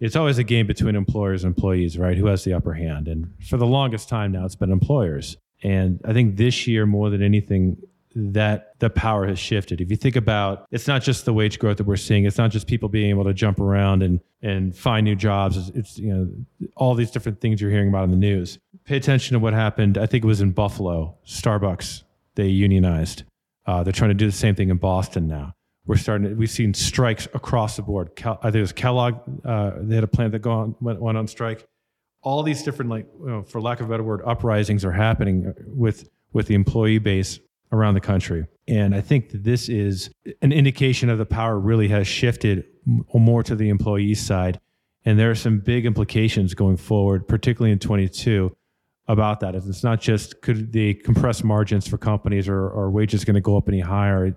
it's 0.00 0.16
always 0.16 0.38
a 0.38 0.44
game 0.44 0.66
between 0.66 0.96
employers 0.96 1.44
and 1.44 1.54
employees, 1.54 1.98
right? 1.98 2.16
Who 2.16 2.26
has 2.26 2.44
the 2.44 2.54
upper 2.54 2.72
hand? 2.72 3.06
And 3.06 3.32
for 3.48 3.58
the 3.58 3.66
longest 3.66 4.08
time 4.08 4.32
now, 4.32 4.44
it's 4.46 4.56
been 4.56 4.72
employers. 4.72 5.36
And 5.62 6.00
I 6.04 6.14
think 6.14 6.36
this 6.36 6.66
year, 6.66 6.86
more 6.86 7.10
than 7.10 7.22
anything, 7.22 7.76
that 8.14 8.78
the 8.80 8.90
power 8.90 9.26
has 9.26 9.38
shifted. 9.38 9.80
If 9.80 9.90
you 9.90 9.96
think 9.96 10.16
about, 10.16 10.66
it's 10.70 10.88
not 10.88 11.02
just 11.02 11.24
the 11.24 11.32
wage 11.32 11.58
growth 11.58 11.76
that 11.76 11.86
we're 11.86 11.96
seeing. 11.96 12.24
It's 12.24 12.38
not 12.38 12.50
just 12.50 12.66
people 12.66 12.88
being 12.88 13.10
able 13.10 13.24
to 13.24 13.34
jump 13.34 13.60
around 13.60 14.02
and 14.02 14.20
and 14.42 14.74
find 14.74 15.04
new 15.04 15.14
jobs. 15.14 15.56
It's, 15.56 15.68
it's 15.76 15.98
you 15.98 16.12
know 16.12 16.28
all 16.76 16.94
these 16.94 17.10
different 17.10 17.40
things 17.40 17.60
you're 17.60 17.70
hearing 17.70 17.88
about 17.88 18.04
in 18.04 18.10
the 18.10 18.16
news. 18.16 18.58
Pay 18.84 18.96
attention 18.96 19.34
to 19.34 19.38
what 19.38 19.52
happened. 19.52 19.96
I 19.98 20.06
think 20.06 20.24
it 20.24 20.26
was 20.26 20.40
in 20.40 20.52
Buffalo, 20.52 21.16
Starbucks. 21.26 22.02
They 22.34 22.46
unionized. 22.46 23.24
Uh, 23.66 23.84
they're 23.84 23.92
trying 23.92 24.10
to 24.10 24.14
do 24.14 24.26
the 24.26 24.32
same 24.32 24.54
thing 24.54 24.70
in 24.70 24.78
Boston 24.78 25.28
now. 25.28 25.54
We're 25.90 25.96
starting. 25.96 26.28
To, 26.28 26.34
we've 26.36 26.48
seen 26.48 26.72
strikes 26.72 27.26
across 27.34 27.74
the 27.74 27.82
board. 27.82 28.14
Kel, 28.14 28.38
I 28.42 28.52
think 28.52 28.58
it 28.58 28.60
was 28.60 28.72
Kellogg. 28.72 29.16
Uh, 29.44 29.72
they 29.80 29.96
had 29.96 30.04
a 30.04 30.06
plant 30.06 30.30
that 30.30 30.38
go 30.38 30.52
on, 30.52 30.76
went, 30.80 31.00
went 31.00 31.18
on 31.18 31.26
strike. 31.26 31.66
All 32.22 32.44
these 32.44 32.62
different, 32.62 32.92
like, 32.92 33.08
you 33.18 33.26
know, 33.26 33.42
for 33.42 33.60
lack 33.60 33.80
of 33.80 33.86
a 33.86 33.88
better 33.88 34.04
word, 34.04 34.20
uprisings 34.24 34.84
are 34.84 34.92
happening 34.92 35.52
with 35.66 36.08
with 36.32 36.46
the 36.46 36.54
employee 36.54 36.98
base 36.98 37.40
around 37.72 37.94
the 37.94 38.00
country. 38.00 38.46
And 38.68 38.94
I 38.94 39.00
think 39.00 39.30
that 39.30 39.42
this 39.42 39.68
is 39.68 40.10
an 40.40 40.52
indication 40.52 41.10
of 41.10 41.18
the 41.18 41.26
power 41.26 41.58
really 41.58 41.88
has 41.88 42.06
shifted 42.06 42.66
more 43.12 43.42
to 43.42 43.56
the 43.56 43.68
employee 43.68 44.14
side. 44.14 44.60
And 45.04 45.18
there 45.18 45.32
are 45.32 45.34
some 45.34 45.58
big 45.58 45.86
implications 45.86 46.54
going 46.54 46.76
forward, 46.76 47.26
particularly 47.26 47.72
in 47.72 47.80
22, 47.80 48.56
about 49.08 49.40
that. 49.40 49.56
It's 49.56 49.82
not 49.82 50.00
just 50.00 50.40
could 50.40 50.72
they 50.72 50.94
compress 50.94 51.42
margins 51.42 51.88
for 51.88 51.98
companies 51.98 52.46
or, 52.46 52.68
or 52.68 52.92
wages 52.92 53.24
going 53.24 53.34
to 53.34 53.40
go 53.40 53.56
up 53.56 53.66
any 53.66 53.80
higher. 53.80 54.36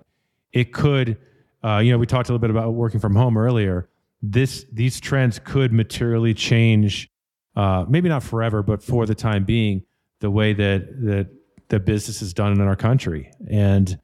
It 0.52 0.72
could, 0.72 1.16
uh, 1.64 1.78
you 1.78 1.90
know, 1.90 1.98
we 1.98 2.06
talked 2.06 2.28
a 2.28 2.32
little 2.32 2.40
bit 2.40 2.50
about 2.50 2.74
working 2.74 3.00
from 3.00 3.16
home 3.16 3.38
earlier. 3.38 3.88
This 4.22 4.66
these 4.72 5.00
trends 5.00 5.38
could 5.38 5.72
materially 5.72 6.34
change, 6.34 7.10
uh, 7.56 7.84
maybe 7.88 8.08
not 8.08 8.22
forever, 8.22 8.62
but 8.62 8.82
for 8.82 9.06
the 9.06 9.14
time 9.14 9.44
being, 9.44 9.82
the 10.20 10.30
way 10.30 10.52
that 10.52 11.04
that 11.04 11.28
that 11.68 11.84
business 11.84 12.20
is 12.20 12.34
done 12.34 12.52
in 12.52 12.60
our 12.60 12.76
country. 12.76 13.30
And 13.50 13.98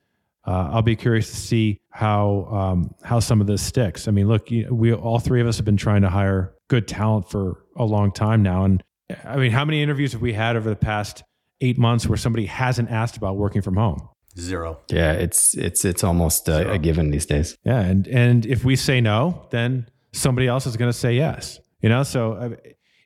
uh, 0.47 0.71
I'll 0.73 0.83
be 0.83 0.97
curious 0.97 1.31
to 1.31 1.37
see 1.37 1.81
how 1.91 2.49
um, 2.51 2.95
how 3.03 3.21
some 3.21 3.41
of 3.41 3.47
this 3.47 3.63
sticks. 3.63 4.09
I 4.09 4.11
mean, 4.11 4.27
look, 4.27 4.49
we 4.71 4.95
all 4.95 5.19
three 5.19 5.41
of 5.41 5.47
us 5.47 5.57
have 5.57 5.67
been 5.67 5.77
trying 5.77 6.03
to 6.03 6.09
hire 6.09 6.55
good 6.69 6.89
talent 6.89 7.31
for 7.31 7.65
a 7.77 7.85
long 7.85 8.13
time 8.13 8.43
now, 8.43 8.65
and 8.65 8.83
I 9.25 9.37
mean, 9.37 9.53
how 9.53 9.67
many 9.67 9.83
interviews 9.83 10.13
have 10.13 10.23
we 10.23 10.33
had 10.33 10.57
over 10.57 10.69
the 10.69 10.77
past 10.77 11.25
eight 11.61 11.79
months 11.79 12.07
where 12.07 12.17
somebody 12.17 12.47
hasn't 12.47 12.91
asked 12.91 13.19
about 13.19 13.37
working 13.37 13.61
from 13.61 13.77
home? 13.77 14.09
Zero. 14.39 14.79
Yeah, 14.89 15.13
it's 15.13 15.57
it's 15.57 15.85
it's 15.85 16.05
almost 16.05 16.49
a, 16.49 16.73
a 16.73 16.79
given 16.79 17.11
these 17.11 17.27
days. 17.27 17.57
Yeah, 17.65 17.81
and 17.81 18.07
and 18.09 18.47
if 18.47 18.65
we 18.65 18.77
say 18.77 19.01
no, 19.01 19.47
then 19.51 19.89
somebody 20.13 20.47
else 20.47 20.67
is 20.67 20.77
going 20.77 20.91
to 20.91 20.97
say 20.97 21.15
yes. 21.15 21.59
You 21.83 21.89
know, 21.89 22.03
so 22.05 22.33
uh, 22.35 22.51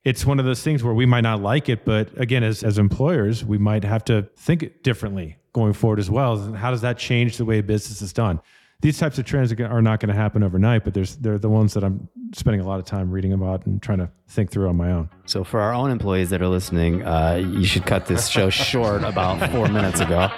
it's 0.04 0.26
one 0.26 0.38
of 0.38 0.44
those 0.44 0.62
things 0.62 0.84
where 0.84 0.94
we 0.94 1.06
might 1.06 1.22
not 1.22 1.40
like 1.40 1.68
it, 1.68 1.84
but 1.84 2.08
again, 2.20 2.42
as 2.42 2.62
as 2.62 2.78
employers, 2.78 3.44
we 3.44 3.58
might 3.58 3.84
have 3.84 4.04
to 4.04 4.28
think 4.36 4.82
differently 4.82 5.36
going 5.54 5.72
forward 5.72 5.98
as 5.98 6.10
well. 6.10 6.34
And 6.34 6.56
how 6.56 6.70
does 6.70 6.82
that 6.82 6.98
change 6.98 7.38
the 7.38 7.44
way 7.44 7.60
business 7.62 8.02
is 8.02 8.12
done? 8.12 8.40
These 8.84 8.98
types 8.98 9.18
of 9.18 9.24
trends 9.24 9.50
are 9.50 9.80
not 9.80 9.98
going 10.00 10.10
to 10.10 10.14
happen 10.14 10.42
overnight, 10.42 10.84
but 10.84 10.92
there's 10.92 11.16
they're 11.16 11.38
the 11.38 11.48
ones 11.48 11.72
that 11.72 11.82
I'm 11.82 12.06
spending 12.34 12.60
a 12.60 12.66
lot 12.66 12.80
of 12.80 12.84
time 12.84 13.10
reading 13.10 13.32
about 13.32 13.64
and 13.64 13.82
trying 13.82 13.96
to 13.96 14.10
think 14.28 14.50
through 14.50 14.68
on 14.68 14.76
my 14.76 14.92
own. 14.92 15.08
So 15.24 15.42
for 15.42 15.58
our 15.58 15.72
own 15.72 15.90
employees 15.90 16.28
that 16.28 16.42
are 16.42 16.48
listening, 16.48 17.02
uh, 17.02 17.36
you 17.36 17.64
should 17.64 17.86
cut 17.86 18.04
this 18.04 18.28
show 18.28 18.50
short 18.50 19.02
about 19.02 19.50
four 19.52 19.68
minutes 19.68 20.00
ago. 20.00 20.28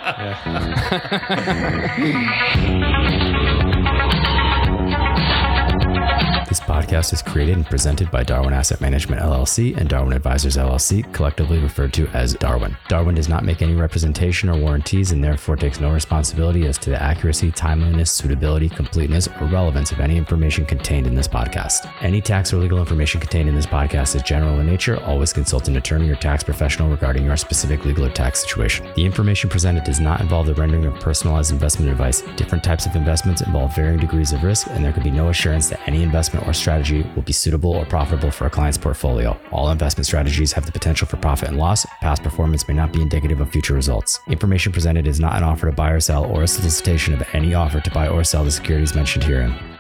podcast 6.87 7.13
is 7.13 7.21
created 7.21 7.57
and 7.57 7.67
presented 7.67 8.09
by 8.13 8.23
Darwin 8.23 8.53
Asset 8.53 8.81
Management 8.81 9.21
LLC 9.21 9.77
and 9.77 9.89
Darwin 9.89 10.13
Advisors 10.13 10.57
LLC, 10.57 11.13
collectively 11.13 11.59
referred 11.59 11.93
to 11.95 12.07
as 12.09 12.35
Darwin. 12.35 12.77
Darwin 12.89 13.17
does 13.17 13.29
not 13.29 13.45
make 13.45 13.61
any 13.61 13.75
representation 13.75 14.49
or 14.49 14.57
warranties 14.57 15.11
and 15.11 15.23
therefore 15.23 15.57
takes 15.57 15.81
no 15.81 15.91
responsibility 15.91 16.67
as 16.67 16.79
to 16.79 16.91
the 16.91 17.03
accuracy, 17.03 17.51
timeliness, 17.51 18.13
suitability, 18.13 18.69
completeness, 18.69 19.27
or 19.41 19.47
relevance 19.49 19.91
of 19.91 19.99
any 19.99 20.17
information 20.17 20.65
contained 20.65 21.09
in 21.09 21.15
this 21.17 21.27
podcast. 21.27 21.93
Any 22.03 22.21
tax 22.21 22.53
or 22.53 22.59
legal 22.59 22.79
information 22.79 23.21
contained 23.21 23.49
in 23.49 23.57
this 23.57 23.67
podcast 23.67 24.15
is 24.15 24.23
general 24.23 24.61
in 24.61 24.67
nature. 24.67 25.03
Always 25.03 25.33
consult 25.33 25.67
an 25.67 25.77
attorney 25.77 26.09
or 26.09 26.17
tax 26.17 26.45
professional 26.45 26.89
regarding 26.89 27.25
your 27.25 27.37
specific 27.37 27.85
legal 27.85 28.05
or 28.05 28.11
tax 28.11 28.43
situation. 28.43 28.87
The 28.95 29.05
information 29.05 29.51
presented 29.51 29.83
does 29.83 29.99
not 29.99 30.21
involve 30.21 30.47
the 30.47 30.55
rendering 30.55 30.85
of 30.85 30.95
personalized 31.01 31.51
investment 31.51 31.91
advice. 31.91 32.23
Different 32.37 32.63
types 32.63 32.87
of 32.87 32.95
investments 32.95 33.43
involve 33.43 33.75
varying 33.75 33.99
degrees 33.99 34.33
of 34.33 34.45
risk, 34.45 34.69
and 34.71 34.85
there 34.85 34.93
can 34.93 35.03
be 35.03 35.11
no 35.11 35.31
assurance 35.31 35.69
that 35.71 35.81
any 35.89 36.05
investment 36.05 36.47
or 36.47 36.53
strategy 36.77 37.11
will 37.15 37.23
be 37.23 37.33
suitable 37.33 37.73
or 37.73 37.87
profitable 37.87 38.31
for 38.31 38.47
a 38.47 38.51
client's 38.51 38.77
portfolio. 38.77 39.39
All 39.51 39.71
investment 39.71 40.07
strategies 40.07 40.53
have 40.53 40.67
the 40.67 40.73
potential 40.73 41.07
for 41.07 41.17
profit 41.17 41.49
and 41.49 41.59
loss. 41.59 41.87
Past 42.03 42.23
performance 42.23 42.69
may 42.69 42.75
not 42.75 42.93
be 42.93 43.01
indicative 43.01 43.41
of 43.41 43.51
future 43.51 43.73
results. 43.73 44.21
Information 44.29 44.73
presented 44.73 45.07
is 45.07 45.19
not 45.19 45.37
an 45.37 45.43
offer 45.43 45.67
to 45.67 45.73
buy 45.73 45.91
or 45.91 46.01
sell 46.01 46.27
or 46.27 46.43
a 46.43 46.49
solicitation 46.49 47.15
of 47.15 47.27
any 47.33 47.55
offer 47.55 47.81
to 47.81 47.91
buy 47.91 48.09
or 48.09 48.25
sell 48.25 48.45
the 48.45 48.51
securities 48.51 48.95
mentioned 48.95 49.25
herein. 49.25 49.76